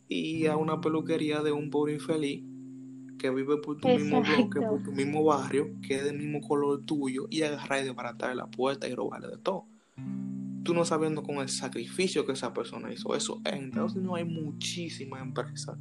y 0.08 0.46
a 0.46 0.56
una 0.56 0.80
peluquería 0.80 1.42
de 1.42 1.52
un 1.52 1.70
pobre 1.70 1.94
infeliz 1.94 2.42
que 3.18 3.30
vive 3.30 3.58
por 3.58 3.78
tu 3.78 3.88
mismo 3.88 4.22
bloque, 4.22 4.60
por 4.60 4.82
tu 4.82 4.92
mismo 4.92 5.24
barrio, 5.24 5.70
que 5.82 5.96
es 5.96 6.04
del 6.04 6.18
mismo 6.18 6.40
color 6.40 6.84
tuyo, 6.84 7.26
y 7.30 7.42
agarrar 7.42 7.82
y 7.82 7.86
desbaratar 7.86 8.34
la 8.34 8.46
puerta 8.46 8.88
y 8.88 8.94
robarle 8.94 9.28
de 9.28 9.38
todo. 9.38 9.66
Tú 10.64 10.74
no 10.74 10.84
sabiendo 10.84 11.22
con 11.22 11.36
el 11.36 11.48
sacrificio 11.48 12.26
que 12.26 12.32
esa 12.32 12.52
persona 12.52 12.92
hizo 12.92 13.14
eso. 13.14 13.40
En 13.44 13.64
Estados 13.64 13.94
Unidos 13.94 14.16
hay 14.16 14.24
muchísimas 14.24 15.22
empresas 15.22 15.78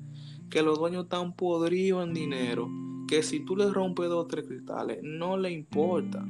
que 0.49 0.61
los 0.61 0.79
dueños 0.79 1.03
están 1.03 1.33
podridos 1.33 2.07
en 2.07 2.13
dinero, 2.13 2.69
que 3.07 3.21
si 3.23 3.43
tú 3.45 3.55
les 3.55 3.71
rompes 3.73 4.07
dos 4.09 4.25
o 4.25 4.27
tres 4.27 4.45
cristales, 4.45 4.99
no 5.03 5.37
le 5.37 5.51
importa. 5.51 6.25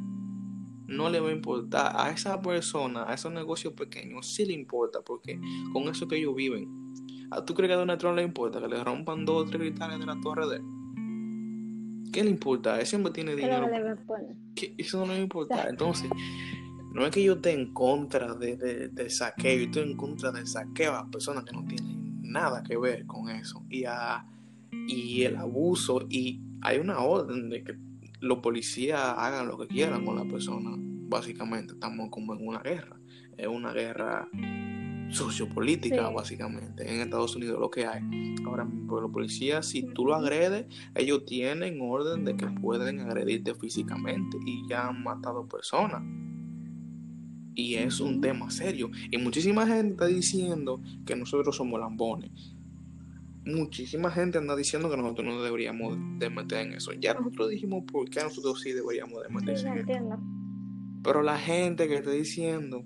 No 0.88 1.10
le 1.10 1.20
va 1.20 1.30
a 1.30 1.34
importar. 1.34 1.92
A 1.96 2.12
esa 2.12 2.42
persona, 2.42 3.04
a 3.10 3.14
esos 3.14 3.32
negocios 3.32 3.74
pequeños, 3.74 4.26
sí 4.26 4.46
le 4.46 4.54
importa, 4.54 5.02
porque 5.02 5.40
con 5.74 5.84
eso 5.90 6.08
que 6.08 6.18
ellos 6.18 6.34
viven 6.34 6.88
¿A 7.30 7.44
tú 7.44 7.54
crees 7.54 7.70
que 7.70 7.74
a 7.74 7.78
Donald 7.78 8.00
Trump 8.00 8.16
le 8.16 8.24
importa 8.24 8.62
que 8.62 8.68
le 8.68 8.82
rompan 8.84 9.26
dos 9.26 9.44
o 9.44 9.46
tres 9.46 9.60
cristales 9.60 10.00
de 10.00 10.06
la 10.06 10.20
torre 10.22 10.48
de 10.48 10.56
él? 10.58 10.64
¿Qué 12.12 12.24
le 12.24 12.30
importa? 12.30 12.80
Ese 12.80 12.96
hombre 12.96 13.14
tiene 13.14 13.36
dinero. 13.36 13.68
Eso 14.78 15.06
no 15.06 15.14
le 15.14 15.22
importa. 15.22 15.68
Entonces, 15.70 16.10
no 16.94 17.06
es 17.06 17.12
que 17.12 17.24
yo 17.24 17.34
esté 17.34 17.52
en 17.52 17.74
contra 17.74 18.34
de, 18.34 18.56
de, 18.90 19.10
saqueo, 19.10 19.58
yo 19.58 19.66
estoy 19.66 19.84
en 19.84 19.98
contra 19.98 20.32
del 20.32 20.48
saqueo 20.48 20.96
a 20.96 21.10
personas 21.10 21.44
que 21.44 21.52
no 21.56 21.66
tienen 21.66 22.22
nada 22.24 22.64
que 22.64 22.78
ver 22.78 23.06
con 23.06 23.30
eso. 23.30 23.64
Y, 23.70 23.86
a, 23.86 24.26
y 24.72 25.24
el 25.24 25.38
abuso. 25.38 26.06
Y 26.10 26.42
hay 26.62 26.80
una 26.80 27.00
orden 27.00 27.50
de 27.50 27.64
que 27.64 27.76
los 28.20 28.40
policías 28.40 29.00
hagan 29.00 29.48
lo 29.48 29.58
que 29.58 29.68
quieran 29.68 30.06
con 30.06 30.16
la 30.16 30.26
persona. 30.26 30.72
Básicamente, 30.78 31.74
estamos 31.74 32.10
como 32.10 32.34
en 32.34 32.48
una 32.48 32.60
guerra. 32.60 32.98
Es 33.38 33.48
una 33.48 33.72
guerra 33.72 34.28
sociopolítica, 35.10 36.10
básicamente, 36.10 36.90
en 36.90 37.02
Estados 37.02 37.36
Unidos 37.36 37.60
lo 37.60 37.70
que 37.70 37.86
hay. 37.86 38.02
Ahora 38.46 38.66
mismo, 38.66 39.00
los 39.00 39.12
policías, 39.12 39.66
si 39.66 39.84
tú 39.84 40.06
lo 40.06 40.16
agredes, 40.16 40.66
ellos 40.96 41.26
tienen 41.26 41.80
orden 41.82 42.26
de 42.26 42.36
que 42.36 42.48
pueden 42.48 43.00
agredirte 43.00 43.56
físicamente 43.56 44.38
y 44.46 44.68
ya 44.68 44.88
han 44.88 45.04
matado 45.04 45.48
personas. 45.48 46.04
Y 47.56 47.76
es 47.76 48.00
un 48.00 48.22
tema 48.22 48.52
serio. 48.52 48.92
Y 49.10 49.18
muchísima 49.18 49.66
gente 49.66 49.94
está 49.94 50.06
diciendo 50.06 50.82
que 51.06 51.16
nosotros 51.16 51.56
somos 51.56 51.80
lambones. 51.80 52.56
Muchísima 53.46 54.12
gente 54.12 54.38
anda 54.38 54.56
diciendo 54.56 54.90
que 54.90 54.98
nosotros 54.98 55.26
no 55.26 55.42
deberíamos 55.42 55.98
de 56.20 56.30
meter 56.30 56.68
en 56.68 56.74
eso. 56.74 56.92
Ya 56.94 57.14
nosotros 57.14 57.50
dijimos 57.50 57.84
por 57.92 58.10
qué 58.10 58.22
nosotros 58.22 58.62
sí 58.62 58.74
deberíamos 58.74 59.24
de 59.24 59.30
meter 59.30 59.66
en 59.66 59.90
eso. 59.90 60.20
Pero 61.02 61.24
la 61.24 61.38
gente 61.38 61.88
que 61.88 61.96
está 61.96 62.12
diciendo 62.12 62.84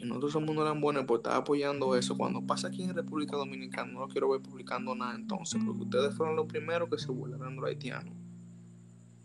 y 0.00 0.06
nosotros 0.06 0.32
somos 0.32 0.50
unos 0.50 0.64
lambones 0.64 1.04
por 1.04 1.18
estar 1.18 1.36
apoyando 1.36 1.94
eso. 1.94 2.16
Cuando 2.16 2.40
pasa 2.40 2.68
aquí 2.68 2.84
en 2.84 2.94
República 2.94 3.36
Dominicana, 3.36 3.92
no 3.92 4.00
lo 4.00 4.08
quiero 4.08 4.30
ver 4.30 4.40
publicando 4.40 4.94
nada 4.94 5.14
entonces, 5.14 5.62
porque 5.64 5.82
ustedes 5.82 6.14
fueron 6.14 6.36
los 6.36 6.46
primeros 6.46 6.88
que 6.88 6.98
se 6.98 7.12
burlaron 7.12 7.56
de 7.56 7.60
los 7.60 7.68
haitianos. 7.68 8.14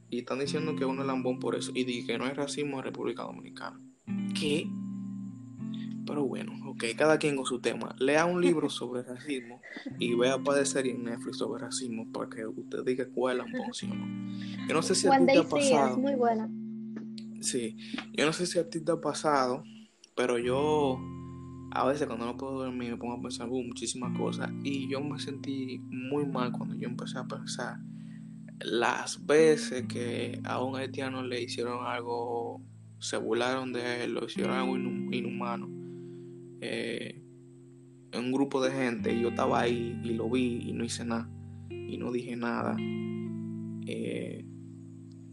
Y 0.09 0.19
están 0.19 0.39
diciendo 0.39 0.75
que 0.75 0.83
uno 0.83 1.01
es 1.01 1.07
lambón 1.07 1.39
por 1.39 1.55
eso. 1.55 1.71
Y 1.73 1.85
dije 1.85 2.07
que 2.07 2.17
no 2.17 2.25
hay 2.25 2.33
racismo 2.33 2.77
en 2.79 2.83
República 2.83 3.23
Dominicana. 3.23 3.79
¿Qué? 4.37 4.69
Pero 6.05 6.25
bueno, 6.25 6.51
ok, 6.69 6.83
cada 6.97 7.17
quien 7.17 7.37
con 7.37 7.45
su 7.45 7.61
tema. 7.61 7.95
Lea 7.97 8.25
un 8.25 8.41
libro 8.41 8.69
sobre 8.69 9.01
racismo 9.03 9.61
y 9.97 10.13
vea 10.13 10.37
para 10.39 10.65
serie 10.65 10.91
en 10.91 11.05
Netflix 11.05 11.37
sobre 11.37 11.63
racismo 11.63 12.11
para 12.11 12.29
que 12.29 12.45
usted 12.45 12.83
diga 12.85 13.07
cuál 13.13 13.39
es 13.39 13.45
lambón, 13.45 13.73
¿sí 13.73 13.89
o 13.89 13.95
no? 13.95 14.67
Yo 14.67 14.73
no 14.73 14.81
sé 14.81 14.93
si 14.93 15.07
a 15.07 15.17
ti 15.17 15.25
te 15.25 15.37
ha 15.37 15.43
pasado. 15.43 15.97
muy 15.97 16.15
buena. 16.15 16.49
Sí, 17.39 17.77
yo 18.13 18.25
no 18.25 18.33
sé 18.33 18.45
si 18.45 18.59
a 18.59 18.69
ti 18.69 18.81
te 18.81 18.91
ha 18.91 18.99
pasado 18.99 19.63
pero 20.15 20.37
yo 20.37 20.99
a 21.71 21.85
veces 21.85 22.07
cuando 22.07 22.25
no 22.25 22.37
puedo 22.37 22.63
dormir 22.63 22.91
me 22.91 22.97
pongo 22.97 23.15
a 23.15 23.21
pensar 23.21 23.47
muchísimas 23.47 24.17
cosas 24.17 24.49
y 24.63 24.89
yo 24.89 25.01
me 25.01 25.19
sentí 25.19 25.79
muy 25.89 26.25
mal 26.25 26.51
cuando 26.51 26.75
yo 26.75 26.87
empecé 26.87 27.19
a 27.19 27.27
pensar 27.27 27.77
las 28.59 29.25
veces 29.25 29.85
que 29.87 30.39
a 30.43 30.63
un 30.63 30.75
haitiano 30.75 31.23
le 31.23 31.41
hicieron 31.41 31.85
algo, 31.85 32.61
se 32.99 33.17
burlaron 33.17 33.73
de 33.73 34.03
él, 34.03 34.13
lo 34.13 34.25
hicieron 34.25 34.53
algo 34.53 34.77
inhumano. 34.77 35.69
Eh, 36.61 37.21
un 38.17 38.31
grupo 38.31 38.63
de 38.63 38.71
gente 38.71 39.13
y 39.13 39.21
yo 39.21 39.29
estaba 39.29 39.61
ahí 39.61 39.99
y 40.03 40.13
lo 40.13 40.29
vi 40.29 40.61
y 40.69 40.71
no 40.71 40.85
hice 40.85 41.03
nada 41.03 41.29
y 41.69 41.97
no 41.97 42.11
dije 42.11 42.35
nada. 42.35 42.77
Eh, 43.87 44.45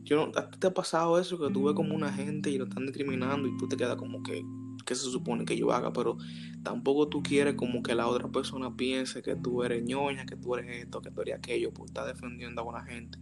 yo 0.03 0.33
¿A 0.37 0.51
ti 0.51 0.59
te 0.59 0.67
ha 0.67 0.75
pasado 0.75 1.19
eso 1.19 1.39
que 1.39 1.51
tú 1.53 1.65
ves 1.65 1.75
como 1.75 1.95
una 1.95 2.13
gente 2.13 2.51
y 2.51 2.59
lo 2.59 2.65
están 2.65 2.87
discriminando 2.87 3.49
y 3.49 3.57
tú 3.57 3.69
te 3.69 3.77
quedas 3.77 3.97
como 3.97 4.23
que 4.23 4.43
que 4.85 4.95
se 4.95 5.11
supone 5.11 5.45
que 5.45 5.57
yo 5.57 5.73
haga, 5.73 5.93
pero 5.93 6.17
tampoco 6.63 7.09
tú 7.09 7.23
quieres 7.23 7.55
como 7.55 7.83
que 7.83 7.95
la 7.95 8.07
otra 8.07 8.29
persona 8.29 8.77
piense 8.77 9.23
que 9.23 9.37
tú 9.37 9.63
eres 9.63 9.83
ñoña, 9.85 10.27
que 10.27 10.37
tú 10.37 10.55
eres 10.55 10.85
esto, 10.85 11.01
que 11.01 11.11
tú 11.11 11.23
eres 11.23 11.37
aquello, 11.37 11.73
por 11.73 11.87
estar 11.87 12.07
defendiendo 12.07 12.63
a 12.63 12.65
una 12.65 12.83
gente 12.85 13.19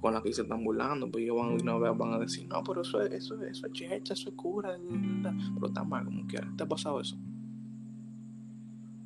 con 0.00 0.14
la 0.14 0.22
que 0.22 0.32
se 0.32 0.42
están 0.42 0.64
burlando, 0.64 1.10
pues 1.10 1.24
ellos 1.24 1.36
van, 1.36 1.60
una 1.60 1.76
vez 1.78 1.96
van 1.96 2.14
a 2.14 2.18
decir, 2.18 2.48
no, 2.48 2.62
pero 2.64 2.82
eso 2.82 3.02
es, 3.02 3.12
eso, 3.12 3.42
eso 3.44 3.66
es 3.66 3.72
checha, 3.72 4.14
eso 4.14 4.30
es 4.30 4.34
cura, 4.34 4.76
pero 5.54 5.66
está 5.66 5.84
mal 5.84 6.04
como 6.04 6.26
quiera. 6.26 6.50
¿Te 6.56 6.64
ha 6.64 6.66
pasado 6.66 7.00
eso? 7.00 7.16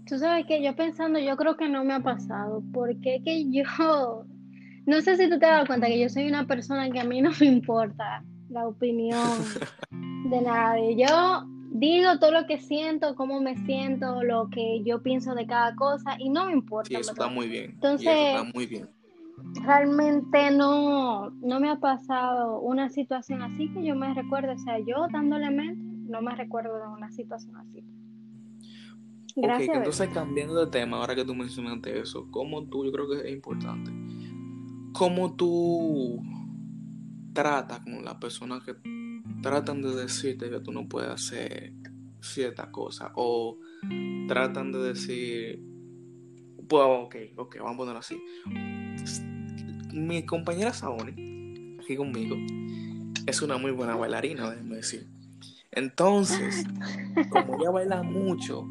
Tú 0.07 0.19
sabes 0.19 0.47
que 0.47 0.63
yo 0.63 0.77
pensando, 0.77 1.19
yo 1.19 1.37
creo 1.37 1.57
que 1.57 1.69
no 1.69 1.83
me 1.83 1.95
ha 1.95 2.01
pasado, 2.01 2.63
porque 2.73 3.23
que 3.25 3.51
yo, 3.51 3.65
no 4.87 5.01
sé 5.01 5.17
si 5.17 5.29
tú 5.29 5.39
te 5.39 5.47
has 5.47 5.53
dado 5.53 5.67
cuenta 5.67 5.87
que 5.89 5.99
yo 5.99 6.09
soy 6.09 6.29
una 6.29 6.47
persona 6.47 6.89
que 6.91 7.01
a 7.01 7.05
mí 7.05 7.21
no 7.21 7.31
me 7.41 7.47
importa 7.47 8.23
la 8.51 8.69
opinión 8.69 9.39
de 10.31 10.41
nadie. 10.43 10.97
Yo 10.97 11.45
digo 11.75 12.19
todo 12.21 12.31
lo 12.31 12.47
que 12.47 12.61
siento, 12.61 13.17
cómo 13.17 13.41
me 13.41 13.57
siento, 13.67 14.23
lo 14.23 14.49
que 14.49 14.83
yo 14.85 15.03
pienso 15.03 15.35
de 15.35 15.45
cada 15.47 15.75
cosa 15.75 16.17
y 16.19 16.31
no 16.31 16.47
me 16.47 16.53
importa. 16.53 16.89
Sí, 16.89 16.95
eso 16.95 17.11
está 17.11 17.29
muy 17.29 17.49
bien. 17.49 17.73
Entonces, 17.73 18.09
está 18.09 18.45
muy 18.55 18.67
bien. 18.67 18.89
Realmente 19.65 20.53
no, 20.53 21.31
no 21.31 21.61
me 21.61 21.69
ha 21.69 21.81
pasado 21.81 22.61
una 22.61 22.89
situación 22.91 23.43
así 23.43 23.69
que 23.73 23.85
yo 23.85 23.97
me 23.97 24.15
recuerdo, 24.15 24.53
o 24.53 24.59
sea, 24.59 24.79
yo 24.79 25.09
dándole 25.13 25.51
mente, 25.51 25.83
no 26.09 26.23
me 26.23 26.35
recuerdo 26.37 26.79
de 26.79 26.87
una 26.87 27.11
situación 27.11 27.57
así. 27.57 27.85
Gracias. 29.35 29.77
Entonces 29.77 30.09
cambiando 30.11 30.55
de 30.55 30.71
tema, 30.71 30.99
ahora 30.99 31.17
que 31.17 31.25
tú 31.25 31.35
mencionaste 31.35 31.99
eso, 31.99 32.29
¿cómo 32.31 32.69
tú, 32.69 32.85
yo 32.85 32.93
creo 32.93 33.09
que 33.09 33.29
es 33.29 33.35
importante, 33.35 33.91
cómo 34.93 35.35
tú 35.35 36.23
tratas 37.33 37.81
con 37.81 38.05
las 38.05 38.15
personas 38.15 38.63
que 38.63 38.75
tratan 39.45 39.83
de 39.83 39.95
decirte 39.95 40.49
que 40.49 40.59
tú 40.61 40.73
no 40.73 40.89
puedes 40.89 41.11
hacer 41.11 41.75
cierta 42.19 42.71
cosa 42.71 43.13
o 43.15 43.59
tratan 44.27 44.73
de 44.73 44.79
decir, 44.79 45.63
pues 46.67 46.83
ok, 46.83 47.17
ok, 47.37 47.57
vamos 47.59 47.75
a 47.75 47.77
ponerlo 47.77 48.01
así. 48.01 48.19
Mi 49.93 50.25
compañera 50.25 50.73
Saoni, 50.73 51.77
aquí 51.79 51.95
conmigo, 51.95 52.37
es 53.27 53.43
una 53.43 53.59
muy 53.59 53.71
buena 53.71 53.97
bailarina, 53.97 54.51
déjeme 54.51 54.77
decir. 54.77 55.07
Entonces, 55.73 56.65
como 57.29 57.61
ella 57.61 57.71
baila 57.71 58.03
mucho 58.03 58.67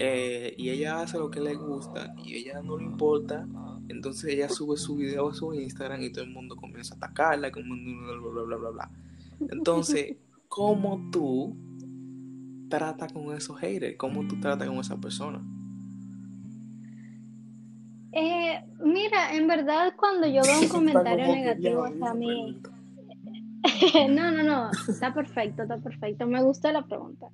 eh, 0.00 0.56
y 0.58 0.70
ella 0.70 1.02
hace 1.02 1.18
lo 1.18 1.30
que 1.30 1.38
le 1.38 1.54
gusta 1.54 2.14
y 2.24 2.34
ella 2.34 2.62
no 2.62 2.78
le 2.78 2.84
importa, 2.84 3.46
entonces 3.86 4.34
ella 4.34 4.48
sube 4.48 4.76
su 4.76 4.96
video 4.96 5.28
a 5.28 5.34
su 5.34 5.54
Instagram 5.54 6.02
y 6.02 6.10
todo 6.10 6.24
el 6.24 6.30
mundo 6.30 6.56
comienza 6.56 6.94
a 6.94 6.96
atacarla, 6.96 7.52
como 7.52 7.76
bla, 7.76 8.16
bla, 8.16 8.42
bla, 8.42 8.56
bla, 8.56 8.70
bla. 8.70 8.90
Entonces, 9.48 10.16
¿cómo 10.48 11.10
tú 11.10 11.56
tratas 12.68 13.12
con 13.12 13.34
esos 13.34 13.58
haters? 13.58 13.96
¿Cómo 13.96 14.26
tú 14.26 14.38
tratas 14.40 14.68
con 14.68 14.78
esa 14.78 14.96
persona? 14.96 15.40
Eh, 18.12 18.64
mira, 18.84 19.34
en 19.34 19.46
verdad 19.46 19.94
cuando 19.96 20.26
yo 20.26 20.42
veo 20.42 20.60
un 20.60 20.68
comentario 20.68 21.26
negativo 21.26 21.84
hacia 21.84 22.14
mí... 22.14 22.60
no, 24.08 24.30
no, 24.30 24.42
no, 24.42 24.70
está 24.88 25.12
perfecto, 25.12 25.62
está 25.62 25.76
perfecto. 25.76 26.26
Me 26.26 26.42
gustó 26.42 26.72
la 26.72 26.82
pregunta. 26.82 27.28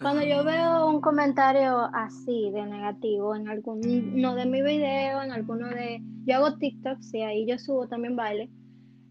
Cuando 0.00 0.22
yo 0.22 0.44
veo 0.44 0.88
un 0.88 1.00
comentario 1.00 1.88
así 1.94 2.50
de 2.50 2.66
negativo 2.66 3.34
en 3.34 3.48
alguno 3.48 4.34
de 4.34 4.46
mis 4.46 4.64
videos, 4.64 5.24
en 5.24 5.32
alguno 5.32 5.68
de... 5.68 6.02
Yo 6.26 6.36
hago 6.36 6.58
TikToks 6.58 7.14
y 7.14 7.22
ahí 7.22 7.46
yo 7.46 7.58
subo 7.58 7.88
también 7.88 8.14
baile 8.14 8.50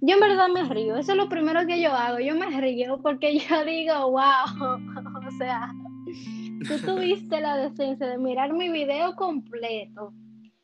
yo 0.05 0.15
en 0.15 0.19
verdad 0.19 0.49
me 0.53 0.65
río, 0.65 0.97
eso 0.97 1.13
es 1.13 1.17
lo 1.17 1.29
primero 1.29 1.65
que 1.65 1.81
yo 1.81 1.93
hago, 1.93 2.19
yo 2.19 2.35
me 2.35 2.59
río 2.59 2.99
porque 3.01 3.39
yo 3.49 3.63
digo, 3.63 4.11
wow, 4.11 4.19
o 5.27 5.31
sea, 5.37 5.73
tú 6.67 6.77
tuviste 6.85 7.39
la 7.39 7.55
decencia 7.55 8.07
de 8.07 8.17
mirar 8.17 8.51
mi 8.51 8.69
video 8.69 9.15
completo, 9.15 10.13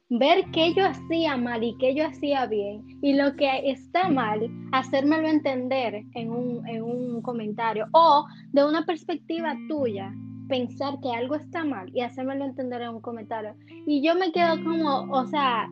ver 0.09 0.43
qué 0.51 0.73
yo 0.73 0.85
hacía 0.85 1.37
mal 1.37 1.63
y 1.63 1.77
qué 1.77 1.95
yo 1.95 2.05
hacía 2.05 2.47
bien, 2.47 2.83
y 3.01 3.13
lo 3.13 3.33
que 3.37 3.69
está 3.69 4.09
mal, 4.09 4.51
hacérmelo 4.73 5.29
entender 5.29 6.03
en 6.15 6.31
un, 6.31 6.67
en 6.67 6.83
un 6.83 7.21
comentario, 7.21 7.87
o 7.93 8.25
de 8.51 8.65
una 8.65 8.85
perspectiva 8.85 9.55
tuya, 9.69 10.13
pensar 10.49 10.99
que 11.01 11.13
algo 11.13 11.35
está 11.35 11.63
mal 11.63 11.89
y 11.93 12.01
hacérmelo 12.01 12.43
entender 12.43 12.81
en 12.81 12.89
un 12.89 13.01
comentario. 13.01 13.55
Y 13.87 14.01
yo 14.01 14.15
me 14.15 14.33
quedo 14.33 14.61
como, 14.63 15.09
o 15.11 15.25
sea, 15.27 15.69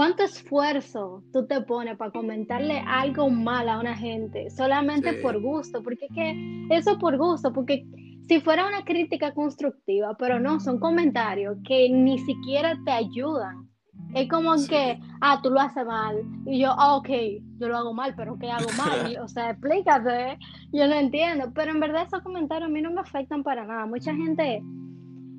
¿Cuánto 0.00 0.22
esfuerzo 0.22 1.22
tú 1.30 1.46
te 1.46 1.60
pones 1.60 1.94
para 1.98 2.10
comentarle 2.10 2.82
algo 2.86 3.28
mal 3.28 3.68
a 3.68 3.78
una 3.78 3.94
gente 3.94 4.48
solamente 4.48 5.12
por 5.12 5.38
gusto? 5.42 5.82
Porque 5.82 6.06
es 6.06 6.14
que 6.14 6.66
eso 6.70 6.98
por 6.98 7.18
gusto, 7.18 7.52
porque 7.52 7.84
si 8.26 8.40
fuera 8.40 8.66
una 8.66 8.82
crítica 8.82 9.34
constructiva, 9.34 10.16
pero 10.18 10.40
no, 10.40 10.58
son 10.58 10.80
comentarios 10.80 11.58
que 11.68 11.90
ni 11.90 12.18
siquiera 12.20 12.78
te 12.86 12.92
ayudan. 12.92 13.68
Es 14.14 14.26
como 14.30 14.54
que, 14.66 14.98
ah, 15.20 15.38
tú 15.42 15.50
lo 15.50 15.60
haces 15.60 15.84
mal. 15.84 16.16
Y 16.46 16.60
yo, 16.60 16.70
ah, 16.78 16.96
ok, 16.96 17.10
yo 17.58 17.68
lo 17.68 17.76
hago 17.76 17.92
mal, 17.92 18.14
pero 18.16 18.38
¿qué 18.38 18.50
hago 18.50 18.68
mal? 18.78 19.18
o 19.22 19.28
sea, 19.28 19.50
explícate. 19.50 20.38
Yo 20.72 20.86
no 20.86 20.94
entiendo. 20.94 21.52
Pero 21.54 21.72
en 21.72 21.80
verdad 21.80 22.06
esos 22.06 22.22
comentarios 22.22 22.70
a 22.70 22.72
mí 22.72 22.80
no 22.80 22.90
me 22.90 23.02
afectan 23.02 23.42
para 23.42 23.66
nada. 23.66 23.84
Mucha 23.84 24.14
gente 24.14 24.62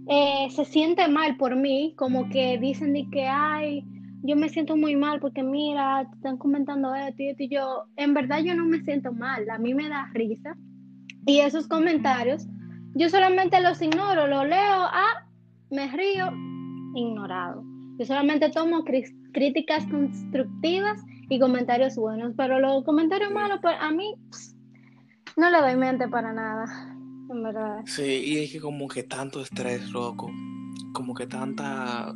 eh, 0.07 0.47
se 0.51 0.65
siente 0.65 1.07
mal 1.07 1.35
por 1.37 1.55
mí, 1.55 1.95
como 1.97 2.29
que 2.29 2.59
dicen 2.59 2.93
de 2.93 3.09
que, 3.09 3.25
ay, 3.25 3.83
yo 4.23 4.35
me 4.35 4.49
siento 4.49 4.75
muy 4.75 4.95
mal 4.95 5.19
porque 5.19 5.43
mira, 5.43 6.07
te 6.09 6.15
están 6.15 6.37
comentando 6.37 6.93
esto 6.93 7.23
y 7.23 7.29
esto 7.29 7.43
y 7.43 7.49
yo, 7.49 7.85
en 7.95 8.13
verdad 8.13 8.39
yo 8.43 8.55
no 8.55 8.65
me 8.65 8.81
siento 8.83 9.11
mal, 9.11 9.49
a 9.49 9.57
mí 9.57 9.73
me 9.73 9.89
da 9.89 10.09
risa. 10.13 10.55
Y 11.25 11.39
esos 11.39 11.67
comentarios, 11.67 12.47
yo 12.95 13.09
solamente 13.09 13.61
los 13.61 13.81
ignoro, 13.81 14.27
los 14.27 14.47
leo, 14.47 14.57
ah, 14.57 15.27
me 15.69 15.87
río, 15.87 16.31
ignorado. 16.95 17.63
Yo 17.97 18.05
solamente 18.05 18.49
tomo 18.49 18.83
críticas 19.33 19.85
constructivas 19.87 20.99
y 21.29 21.39
comentarios 21.39 21.95
buenos, 21.95 22.33
pero 22.35 22.59
los 22.59 22.83
comentarios 22.83 23.31
malos, 23.31 23.59
pues 23.61 23.75
a 23.79 23.91
mí 23.91 24.15
no 25.37 25.49
le 25.49 25.61
doy 25.61 25.75
mente 25.75 26.07
para 26.07 26.33
nada, 26.33 26.65
en 27.29 27.43
verdad. 27.43 27.81
Sí, 27.85 28.23
y 28.25 28.37
es 28.39 28.51
que 28.51 28.59
como 28.59 28.87
que 28.87 29.03
tanto 29.03 29.41
estrés, 29.41 29.89
loco, 29.91 30.31
como 30.93 31.13
que 31.13 31.27
tanta 31.27 32.13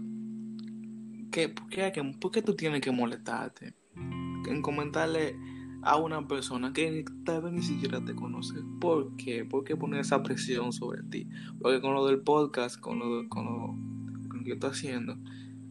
¿por 2.19 2.31
qué, 2.31 2.41
tú 2.41 2.55
tienes 2.55 2.81
que 2.81 2.91
molestarte 2.91 3.73
en 3.95 4.61
comentarle 4.61 5.35
a 5.81 5.97
una 5.97 6.27
persona 6.27 6.73
que 6.73 7.05
tal 7.25 7.43
vez 7.43 7.53
ni 7.53 7.61
siquiera 7.61 8.03
te 8.03 8.15
conoce? 8.15 8.55
¿Por 8.79 9.15
qué? 9.17 9.45
¿Por 9.45 9.63
qué 9.63 9.75
poner 9.75 10.01
esa 10.01 10.23
presión 10.23 10.71
sobre 10.71 11.03
ti? 11.03 11.27
Porque 11.59 11.81
con 11.81 11.93
lo 11.93 12.05
del 12.07 12.21
podcast, 12.21 12.79
con 12.79 12.99
lo, 12.99 13.27
con 13.29 13.45
lo, 13.45 14.39
que 14.39 14.49
yo 14.49 14.53
estoy 14.55 14.71
haciendo, 14.71 15.17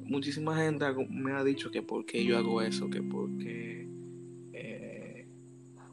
muchísima 0.04 0.56
gente 0.56 0.84
me 1.10 1.32
ha 1.32 1.42
dicho 1.42 1.70
que 1.70 1.82
por 1.82 2.04
qué 2.04 2.24
yo 2.24 2.36
hago 2.36 2.62
eso, 2.62 2.90
que 2.90 3.02
porque 3.02 3.88
eh, 4.52 5.28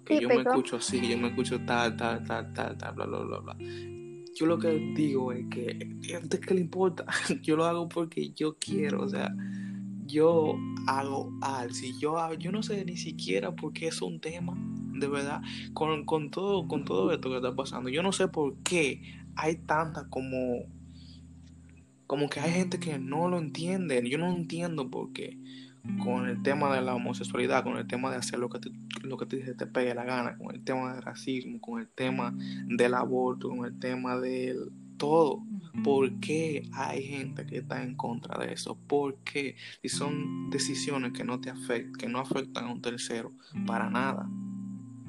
que 0.06 0.20
yo 0.20 0.28
me 0.28 0.42
escucho 0.42 0.76
así, 0.78 1.00
que 1.00 1.10
yo 1.10 1.18
me 1.18 1.30
escucho 1.30 1.60
tal, 1.66 1.96
tal, 1.96 2.24
tal, 2.26 2.54
tal, 2.54 2.78
tal, 2.78 2.94
bla, 2.96 3.06
bla, 3.06 3.20
bla, 3.20 3.40
bla. 3.40 4.01
Yo 4.36 4.46
lo 4.46 4.58
que 4.58 4.70
digo 4.96 5.32
es 5.32 5.46
que, 5.48 6.16
antes 6.16 6.40
que 6.40 6.54
le 6.54 6.62
importa, 6.62 7.06
yo 7.42 7.56
lo 7.56 7.66
hago 7.66 7.90
porque 7.90 8.32
yo 8.32 8.58
quiero, 8.58 9.04
o 9.04 9.10
sea, 9.10 9.34
yo 10.06 10.56
hago 10.88 11.32
al, 11.42 11.74
si 11.74 11.98
yo 12.00 12.16
yo 12.36 12.52
no 12.52 12.64
sé 12.64 12.84
ni 12.86 12.98
siquiera 12.98 13.56
por 13.56 13.74
qué 13.74 13.88
es 13.88 14.02
un 14.02 14.20
tema, 14.20 14.54
de 14.94 15.08
verdad, 15.08 15.42
con, 15.74 16.30
todo, 16.32 16.68
con 16.68 16.86
todo 16.86 17.12
esto 17.12 17.30
que 17.30 17.38
está 17.38 17.56
pasando. 17.56 17.90
Yo 17.90 18.04
no 18.04 18.12
sé 18.12 18.28
por 18.28 18.56
qué 18.58 19.02
hay 19.36 19.56
tanta 19.56 20.08
como, 20.10 20.66
como 22.08 22.30
que 22.30 22.40
hay 22.40 22.52
gente 22.52 22.80
que 22.80 23.00
no 23.00 23.28
lo 23.28 23.38
entiende. 23.38 24.08
Yo 24.10 24.18
no 24.18 24.32
entiendo 24.32 24.90
por 24.90 25.12
qué 25.12 25.38
con 26.04 26.28
el 26.28 26.42
tema 26.44 26.74
de 26.74 26.82
la 26.82 26.96
homosexualidad, 26.96 27.64
con 27.64 27.78
el 27.78 27.88
tema 27.88 28.12
de 28.12 28.18
hacer 28.18 28.40
lo 28.40 28.50
que 28.50 28.60
te, 28.60 28.72
lo 29.04 29.18
que 29.18 29.26
te, 29.26 29.54
te 29.54 29.68
pegue 29.68 29.96
la 29.96 30.04
gana, 30.04 30.38
con 30.38 30.54
el 30.54 30.64
tema 30.64 30.94
del 30.94 31.02
racismo, 31.02 31.60
con 31.60 31.82
el 31.82 31.90
tema 31.90 32.34
del 32.68 32.94
aborto, 32.94 33.50
con 33.50 33.66
el 33.66 33.78
tema 33.80 34.20
del 34.20 34.72
todo. 34.98 35.44
¿Por 35.84 36.20
qué 36.20 36.70
hay 36.74 37.04
gente 37.04 37.46
que 37.46 37.58
está 37.58 37.82
en 37.82 37.96
contra 37.96 38.38
de 38.38 38.54
eso? 38.54 38.78
¿Por 38.88 39.18
qué? 39.24 39.56
Y 39.82 39.90
son 39.90 40.50
decisiones 40.50 41.14
que 41.14 41.24
no 41.24 41.40
te 41.40 41.50
afectan, 41.50 41.94
que 41.94 42.08
no 42.08 42.20
afectan 42.20 42.66
a 42.66 42.72
un 42.72 42.82
tercero 42.82 43.32
para 43.66 43.90
nada. 43.90 44.30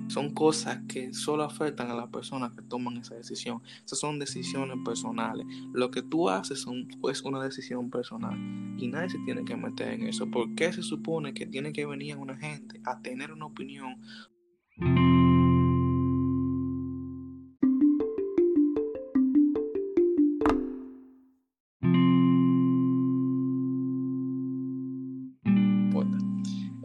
Son 0.09 0.35
cosas 0.35 0.81
que 0.89 1.13
solo 1.15 1.45
afectan 1.45 1.91
a 1.91 1.95
las 1.95 2.09
personas 2.09 2.53
que 2.53 2.63
toman 2.63 2.97
esa 2.99 3.15
decisión. 3.15 3.63
Esas 3.85 3.99
son 3.99 4.19
decisiones 4.19 4.77
personales. 4.85 5.47
Lo 5.73 5.91
que 5.91 6.03
tú 6.03 6.29
haces 6.29 6.67
es 7.11 7.23
una 7.23 7.43
decisión 7.43 7.91
personal 7.91 8.39
y 8.79 8.89
nadie 8.89 9.11
se 9.11 9.19
tiene 9.21 9.45
que 9.45 9.57
meter 9.57 9.89
en 9.93 10.07
eso. 10.07 10.31
¿Por 10.31 10.55
qué 10.55 10.73
se 10.73 10.83
supone 10.83 11.35
que 11.35 11.47
tiene 11.47 11.73
que 11.73 11.87
venir 11.87 12.17
una 12.17 12.37
gente 12.37 12.81
a 12.85 13.01
tener 13.01 13.33
una 13.33 13.47
opinión? 13.47 13.97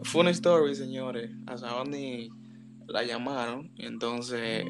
Fue 0.04 0.22
una 0.22 0.30
story, 0.30 0.74
señores. 0.74 1.30
A 1.46 1.58
Saoni 1.58 2.30
la 2.88 3.04
llamaron, 3.04 3.70
entonces 3.76 4.64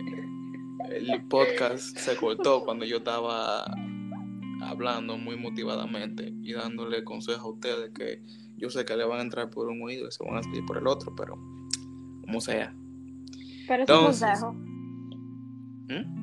el 0.91 1.25
podcast 1.29 1.97
se 1.97 2.17
cortó 2.17 2.65
cuando 2.65 2.85
yo 2.85 2.99
estaba 2.99 3.65
hablando 4.63 5.17
muy 5.17 5.37
motivadamente 5.37 6.35
y 6.43 6.53
dándole 6.53 7.05
consejos 7.05 7.45
a 7.45 7.49
ustedes 7.49 7.91
que 7.95 8.23
yo 8.57 8.71
sé 8.71 8.85
que 8.85 8.97
le 8.97 9.05
van 9.05 9.21
a 9.21 9.23
entrar 9.23 9.51
por 9.51 9.69
un 9.69 9.81
oído 9.83 10.09
y 10.09 10.13
se 10.13 10.25
van 10.25 10.37
a 10.37 10.43
salir 10.43 10.67
por 10.67 10.79
el 10.79 10.89
otro, 10.89 11.15
pero 11.15 11.35
como 12.23 12.41
sea. 12.41 12.75
Pero 13.69 13.85
es 13.85 13.91
un 13.91 14.05
consejo. 14.05 14.53
¿Mm? 15.89 16.19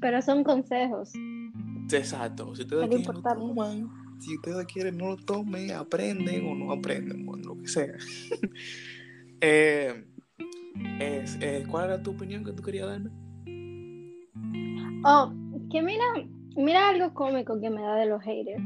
Pero 0.00 0.22
son 0.22 0.42
consejos. 0.42 1.12
Exacto. 1.92 2.54
Si 2.56 2.62
ustedes 2.62 2.88
quieren, 2.88 3.04
si 4.18 4.36
ustedes 4.36 4.66
quieren, 4.66 4.98
no 4.98 5.08
lo 5.08 5.16
tomen, 5.16 5.70
aprenden 5.72 6.46
o 6.48 6.54
no 6.54 6.72
aprenden, 6.72 7.24
bueno, 7.24 7.54
lo 7.54 7.62
que 7.62 7.68
sea. 7.68 7.94
Eh, 9.40 10.04
eh, 11.00 11.64
¿Cuál 11.70 11.86
era 11.86 12.02
tu 12.02 12.10
opinión 12.10 12.44
que 12.44 12.52
tú 12.52 12.62
querías 12.62 12.88
darme? 12.88 13.10
Oh, 15.04 15.32
que 15.70 15.82
mira, 15.82 16.04
mira 16.56 16.90
algo 16.90 17.14
cómico 17.14 17.58
que 17.60 17.70
me 17.70 17.80
da 17.80 17.94
de 17.94 18.06
los 18.06 18.22
haters. 18.22 18.62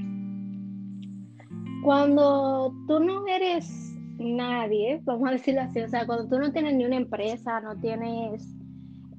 Cuando 1.85 2.75
tú 2.89 2.99
no 2.99 3.27
eres 3.27 3.95
nadie, 4.19 5.01
vamos 5.05 5.29
a 5.29 5.33
decirlo 5.33 5.63
así, 5.63 5.81
o 5.81 5.89
sea, 5.89 6.07
cuando 6.07 6.29
tú 6.29 6.39
no 6.39 6.51
tienes 6.53 6.75
ni 6.75 6.85
una 6.85 6.97
empresa, 6.97 7.61
no 7.61 7.79
tienes 7.79 8.45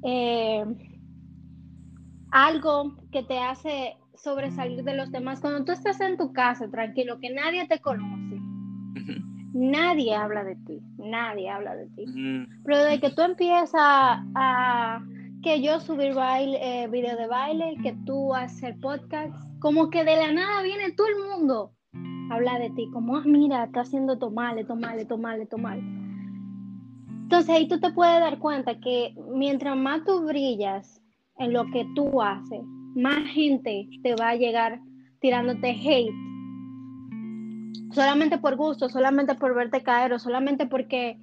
eh, 0.04 0.66
algo 2.32 2.98
que 3.12 3.24
te 3.24 3.40
hace 3.40 3.98
sobresalir 4.16 4.84
de 4.84 4.96
los 4.96 5.12
demás, 5.12 5.40
cuando 5.40 5.64
tú 5.64 5.72
estás 5.72 6.02
en 6.02 6.18
tu 6.18 6.34
casa 6.34 6.70
tranquilo, 6.70 7.20
que 7.20 7.30
nadie 7.30 7.68
te 7.68 7.80
conoce, 7.80 8.42
nadie 9.56 10.14
habla 10.14 10.44
de 10.44 10.56
ti, 10.68 10.82
nadie 10.98 11.50
habla 11.50 11.76
de 11.76 11.88
ti. 11.88 12.06
Pero 12.66 12.84
de 12.84 13.00
que 13.00 13.10
tú 13.12 13.22
empiezas 13.22 13.72
a, 13.74 15.02
que 15.42 15.62
yo 15.62 15.80
subir 15.80 16.14
baile, 16.14 16.60
eh, 16.62 16.88
video 16.88 17.16
de 17.16 17.28
baile, 17.28 17.78
que 17.82 17.96
tú 18.06 18.34
hacer 18.34 18.78
podcast, 18.82 19.34
como 19.60 19.90
que 19.90 20.04
de 20.04 20.18
la 20.18 20.34
nada 20.34 20.62
viene 20.62 20.92
todo 20.92 21.08
el 21.08 21.30
mundo 21.30 21.72
a 22.30 22.36
hablar 22.36 22.60
de 22.62 22.72
ti, 22.72 22.90
como, 22.92 23.16
ah, 23.16 23.24
mira, 23.26 23.64
está 23.64 23.82
haciendo 23.82 24.18
tomale, 24.18 24.66
tomale, 24.66 25.06
tomale, 25.06 25.46
tomale. 25.46 25.84
Entonces 27.24 27.50
ahí 27.50 27.68
tú 27.68 27.80
te 27.80 27.92
puedes 27.92 28.20
dar 28.20 28.40
cuenta 28.40 28.80
que 28.80 29.16
mientras 29.34 29.78
más 29.78 30.04
tú 30.04 30.26
brillas 30.26 31.02
en 31.38 31.54
lo 31.54 31.66
que 31.72 31.88
tú 31.96 32.22
haces, 32.22 32.62
más 32.96 33.24
gente 33.34 33.88
te 34.04 34.16
va 34.16 34.30
a 34.30 34.36
llegar 34.36 34.82
tirándote 35.22 35.70
hate 35.70 36.35
solamente 37.94 38.38
por 38.38 38.56
gusto, 38.56 38.90
solamente 38.90 39.36
por 39.36 39.56
verte 39.56 39.84
caer 39.84 40.14
o 40.14 40.20
solamente 40.20 40.68
porque 40.68 41.18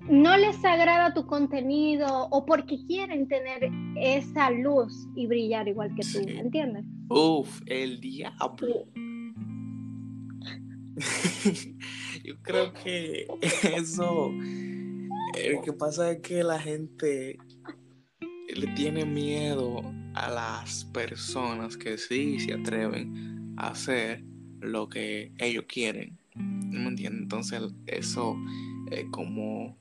no 0.00 0.36
les 0.36 0.64
agrada 0.64 1.14
tu 1.14 1.26
contenido 1.26 2.28
o 2.30 2.44
porque 2.44 2.84
quieren 2.86 3.28
tener 3.28 3.70
esa 3.96 4.50
luz 4.50 4.92
y 5.14 5.26
brillar 5.26 5.68
igual 5.68 5.94
que 5.94 6.02
tú, 6.02 6.18
¿entiendes? 6.28 6.84
Uf, 7.08 7.62
el 7.66 8.00
diablo. 8.00 8.86
Yo 12.24 12.40
creo 12.42 12.72
que 12.72 13.26
eso, 13.76 14.30
lo 14.32 15.62
que 15.62 15.72
pasa 15.72 16.12
es 16.12 16.20
que 16.20 16.42
la 16.42 16.58
gente 16.58 17.38
le 18.54 18.66
tiene 18.68 19.04
miedo 19.04 19.82
a 20.14 20.30
las 20.30 20.84
personas 20.86 21.76
que 21.76 21.98
sí 21.98 22.38
se 22.40 22.54
atreven 22.54 23.54
a 23.56 23.68
hacer 23.68 24.22
lo 24.64 24.88
que 24.88 25.32
ellos 25.38 25.64
quieren. 25.68 26.18
¿No 26.34 26.80
me 26.80 26.88
entiendes? 26.88 27.22
Entonces 27.22 27.62
eso 27.86 28.36
es 28.90 29.04
como 29.10 29.76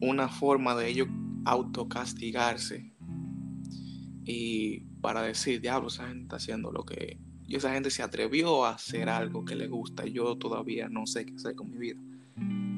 una 0.00 0.28
forma 0.28 0.76
de 0.76 0.88
ellos 0.88 1.08
autocastigarse 1.44 2.92
y 4.30 4.80
para 5.00 5.22
decir, 5.22 5.60
diablo, 5.62 5.88
esa 5.88 6.06
gente 6.06 6.24
está 6.24 6.36
haciendo 6.36 6.70
lo 6.70 6.84
que... 6.84 7.16
Y 7.46 7.56
esa 7.56 7.72
gente 7.72 7.88
se 7.88 8.02
atrevió 8.02 8.66
a 8.66 8.72
hacer 8.72 9.08
algo 9.08 9.46
que 9.46 9.56
le 9.56 9.68
gusta. 9.68 10.04
Yo 10.04 10.36
todavía 10.36 10.90
no 10.90 11.06
sé 11.06 11.24
qué 11.24 11.34
hacer 11.34 11.54
con 11.54 11.70
mi 11.70 11.78
vida. 11.78 11.98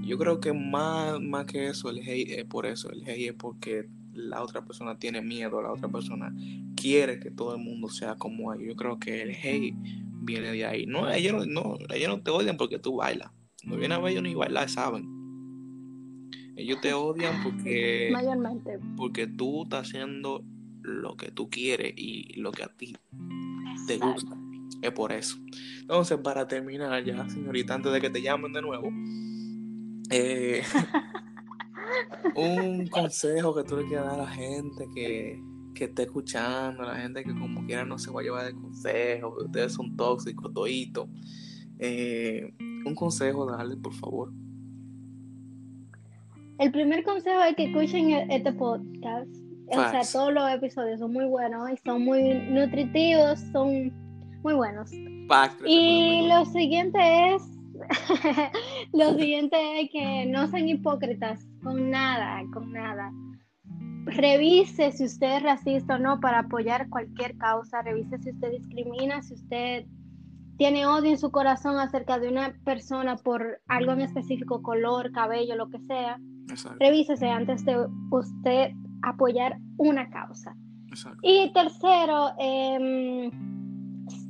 Yo 0.03 0.17
creo 0.17 0.39
que 0.39 0.53
más, 0.53 1.21
más 1.21 1.47
que 1.47 1.67
eso, 1.67 1.91
el 1.91 1.99
hate 1.99 2.39
es 2.39 2.45
por 2.45 2.67
eso. 2.67 2.89
El 2.93 3.03
hate 3.03 3.31
es 3.31 3.35
porque 3.35 3.89
la 4.13 4.45
otra 4.45 4.65
persona 4.65 4.97
tiene 4.97 5.23
miedo, 5.23 5.61
la 5.61 5.73
otra 5.73 5.89
persona 5.89 6.33
quiere 6.77 7.19
que 7.19 7.33
todo 7.33 7.57
el 7.57 7.63
mundo 7.63 7.89
sea 7.89 8.15
como 8.15 8.55
ellos. 8.55 8.69
Yo 8.69 8.77
creo 8.77 9.01
que 9.01 9.23
el 9.23 9.31
hate 9.31 9.75
viene 10.21 10.53
de 10.53 10.67
ahí. 10.67 10.87
No, 10.87 11.11
ellos 11.11 11.47
no, 11.47 11.79
ellos 11.93 12.09
no 12.09 12.23
te 12.23 12.31
odian 12.31 12.57
porque 12.57 12.79
tú 12.79 12.97
bailas. 12.97 13.31
No 13.65 13.77
viene 13.77 13.95
a 13.95 13.99
ver 13.99 14.13
ellos 14.13 14.23
ni 14.23 14.35
bailar, 14.35 14.69
saben. 14.69 15.07
Ellos 16.57 16.81
te 16.81 16.93
odian 16.93 17.43
porque, 17.43 18.11
Mayormente. 18.13 18.79
porque 18.97 19.27
tú 19.27 19.65
estás 19.65 19.89
haciendo 19.89 20.45
lo 20.83 21.17
que 21.17 21.31
tú 21.31 21.49
quieres 21.49 21.95
y 21.97 22.39
lo 22.41 22.53
que 22.53 22.63
a 22.63 22.69
ti 22.69 22.97
te 23.87 23.99
gusta. 23.99 24.37
Es 24.83 24.93
por 24.93 25.13
eso. 25.13 25.37
Entonces, 25.81 26.19
para 26.19 26.47
terminar 26.47 27.05
ya, 27.05 27.29
señorita, 27.29 27.75
antes 27.75 27.93
de 27.93 28.01
que 28.01 28.11
te 28.11 28.23
llamen 28.23 28.53
de 28.53 28.63
nuevo, 28.63 28.91
eh, 30.11 30.63
un 32.35 32.87
consejo 32.89 33.55
que 33.55 33.65
tú 33.65 33.77
le 33.77 33.87
quieras 33.87 34.07
dar 34.07 34.21
a 34.21 34.25
la 34.25 34.31
gente 34.31 34.87
que, 34.95 35.43
que 35.75 35.85
esté 35.85 36.03
escuchando, 36.03 36.83
la 36.83 36.97
gente 36.97 37.23
que 37.25 37.33
como 37.33 37.65
quiera 37.67 37.85
no 37.85 37.99
se 37.99 38.11
va 38.11 38.21
a 38.21 38.25
llevar 38.25 38.47
de 38.47 38.55
consejo, 38.55 39.37
que 39.37 39.45
ustedes 39.45 39.73
son 39.73 39.97
tóxicos, 39.97 40.53
toditos. 40.53 41.09
Eh, 41.79 42.53
un 42.85 42.95
consejo, 42.95 43.47
dale, 43.47 43.77
por 43.77 43.95
favor. 43.95 44.33
El 46.59 46.73
primer 46.73 47.03
consejo 47.05 47.43
es 47.43 47.57
que 47.57 47.65
escuchen 47.65 48.11
e-, 48.11 48.37
este 48.37 48.53
podcast. 48.53 49.31
O 49.69 49.75
sea, 49.75 50.03
todos 50.13 50.33
los 50.33 50.51
episodios 50.51 50.99
son 50.99 51.13
muy 51.13 51.27
buenos 51.27 51.71
y 51.71 51.77
son 51.85 52.05
muy 52.05 52.35
nutritivos, 52.51 53.39
son 53.53 53.93
muy 54.43 54.55
buenos. 54.55 54.91
y 55.65 56.27
lo 56.29 56.45
siguiente 56.47 56.99
es, 57.35 57.43
lo 58.93 59.17
siguiente 59.17 59.81
es 59.81 59.91
que 59.91 60.27
no 60.27 60.49
sean 60.49 60.69
hipócritas 60.69 61.47
con 61.63 61.89
nada, 61.89 62.43
con 62.53 62.73
nada 62.73 63.13
revise 64.07 64.93
si 64.93 65.05
usted 65.05 65.37
es 65.37 65.43
racista 65.43 65.97
o 65.97 65.99
no 65.99 66.21
para 66.21 66.41
apoyar 66.41 66.89
cualquier 66.89 67.37
causa, 67.39 67.83
revise 67.83 68.19
si 68.19 68.31
usted 68.31 68.51
discrimina, 68.51 69.23
si 69.23 69.35
usted 69.35 69.87
tiene 70.57 70.87
odio 70.87 71.11
en 71.11 71.19
su 71.19 71.31
corazón 71.31 71.79
acerca 71.79 72.19
de 72.19 72.29
una 72.29 72.55
persona 72.65 73.17
por 73.17 73.61
algo 73.69 73.93
en 73.93 74.03
específico, 74.03 74.63
color, 74.63 75.11
cabello, 75.13 75.57
lo 75.57 75.71
que 75.71 75.81
sea, 75.81 76.21
revísese 76.79 77.31
antes 77.31 77.65
de 77.65 77.87
usted 78.11 78.71
apoyar 79.03 79.59
una 79.79 80.11
causa. 80.11 80.55
Y 81.23 81.51
tercero, 81.55 82.33
eh, 82.39 83.31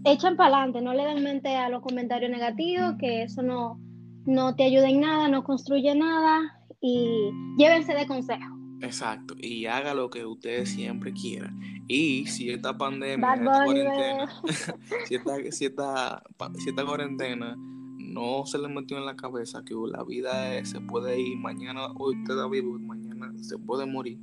echen 0.04 0.36
para 0.36 0.56
adelante, 0.56 0.82
no 0.82 0.94
le 0.94 1.04
den 1.04 1.24
mente 1.24 1.56
a 1.56 1.68
los 1.68 1.82
comentarios 1.82 2.30
negativos, 2.30 2.94
que 2.98 3.24
eso 3.24 3.42
no, 3.42 3.80
no 4.24 4.54
te 4.54 4.64
ayuda 4.64 4.88
en 4.88 5.00
nada, 5.00 5.28
no 5.28 5.42
construye 5.42 5.94
nada 5.94 6.60
y 6.80 7.30
llévense 7.58 7.94
de 7.94 8.06
consejo. 8.06 8.59
Exacto, 8.82 9.34
y 9.38 9.66
haga 9.66 9.94
lo 9.94 10.08
que 10.08 10.24
usted 10.24 10.64
siempre 10.64 11.12
quiera. 11.12 11.52
Y 11.86 12.26
si 12.26 12.50
esta 12.50 12.76
pandemia, 12.76 13.34
esta 13.34 13.64
cuarentena, 13.64 14.28
si, 15.06 15.14
esta, 15.16 15.36
si, 15.50 15.64
esta, 15.66 16.84
cuarentena 16.86 17.56
no 17.98 18.46
se 18.46 18.58
le 18.58 18.68
metió 18.68 18.96
en 18.96 19.04
la 19.04 19.16
cabeza 19.16 19.62
que 19.64 19.74
la 19.74 20.02
vida 20.04 20.64
se 20.64 20.80
puede 20.80 21.20
ir 21.20 21.36
mañana, 21.36 21.88
hoy 21.96 22.16
usted 22.16 22.34
está 22.34 22.48
vivo, 22.48 22.78
mañana 22.78 23.32
se 23.42 23.58
puede 23.58 23.84
morir, 23.84 24.18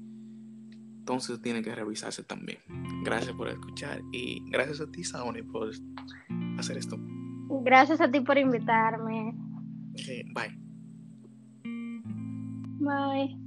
entonces 1.00 1.40
tiene 1.42 1.62
que 1.62 1.76
revisarse 1.76 2.24
también. 2.24 2.58
Gracias 3.04 3.36
por 3.36 3.50
escuchar 3.50 4.02
y 4.12 4.42
gracias 4.50 4.82
a 4.82 4.92
ti, 4.92 5.04
Saoni, 5.04 5.44
por 5.44 5.72
hacer 6.58 6.78
esto. 6.78 6.98
Gracias 7.64 8.02
a 8.02 8.10
ti 8.10 8.22
por 8.22 8.38
invitarme. 8.38 9.36
bye. 10.34 10.68
Bye. 12.80 13.47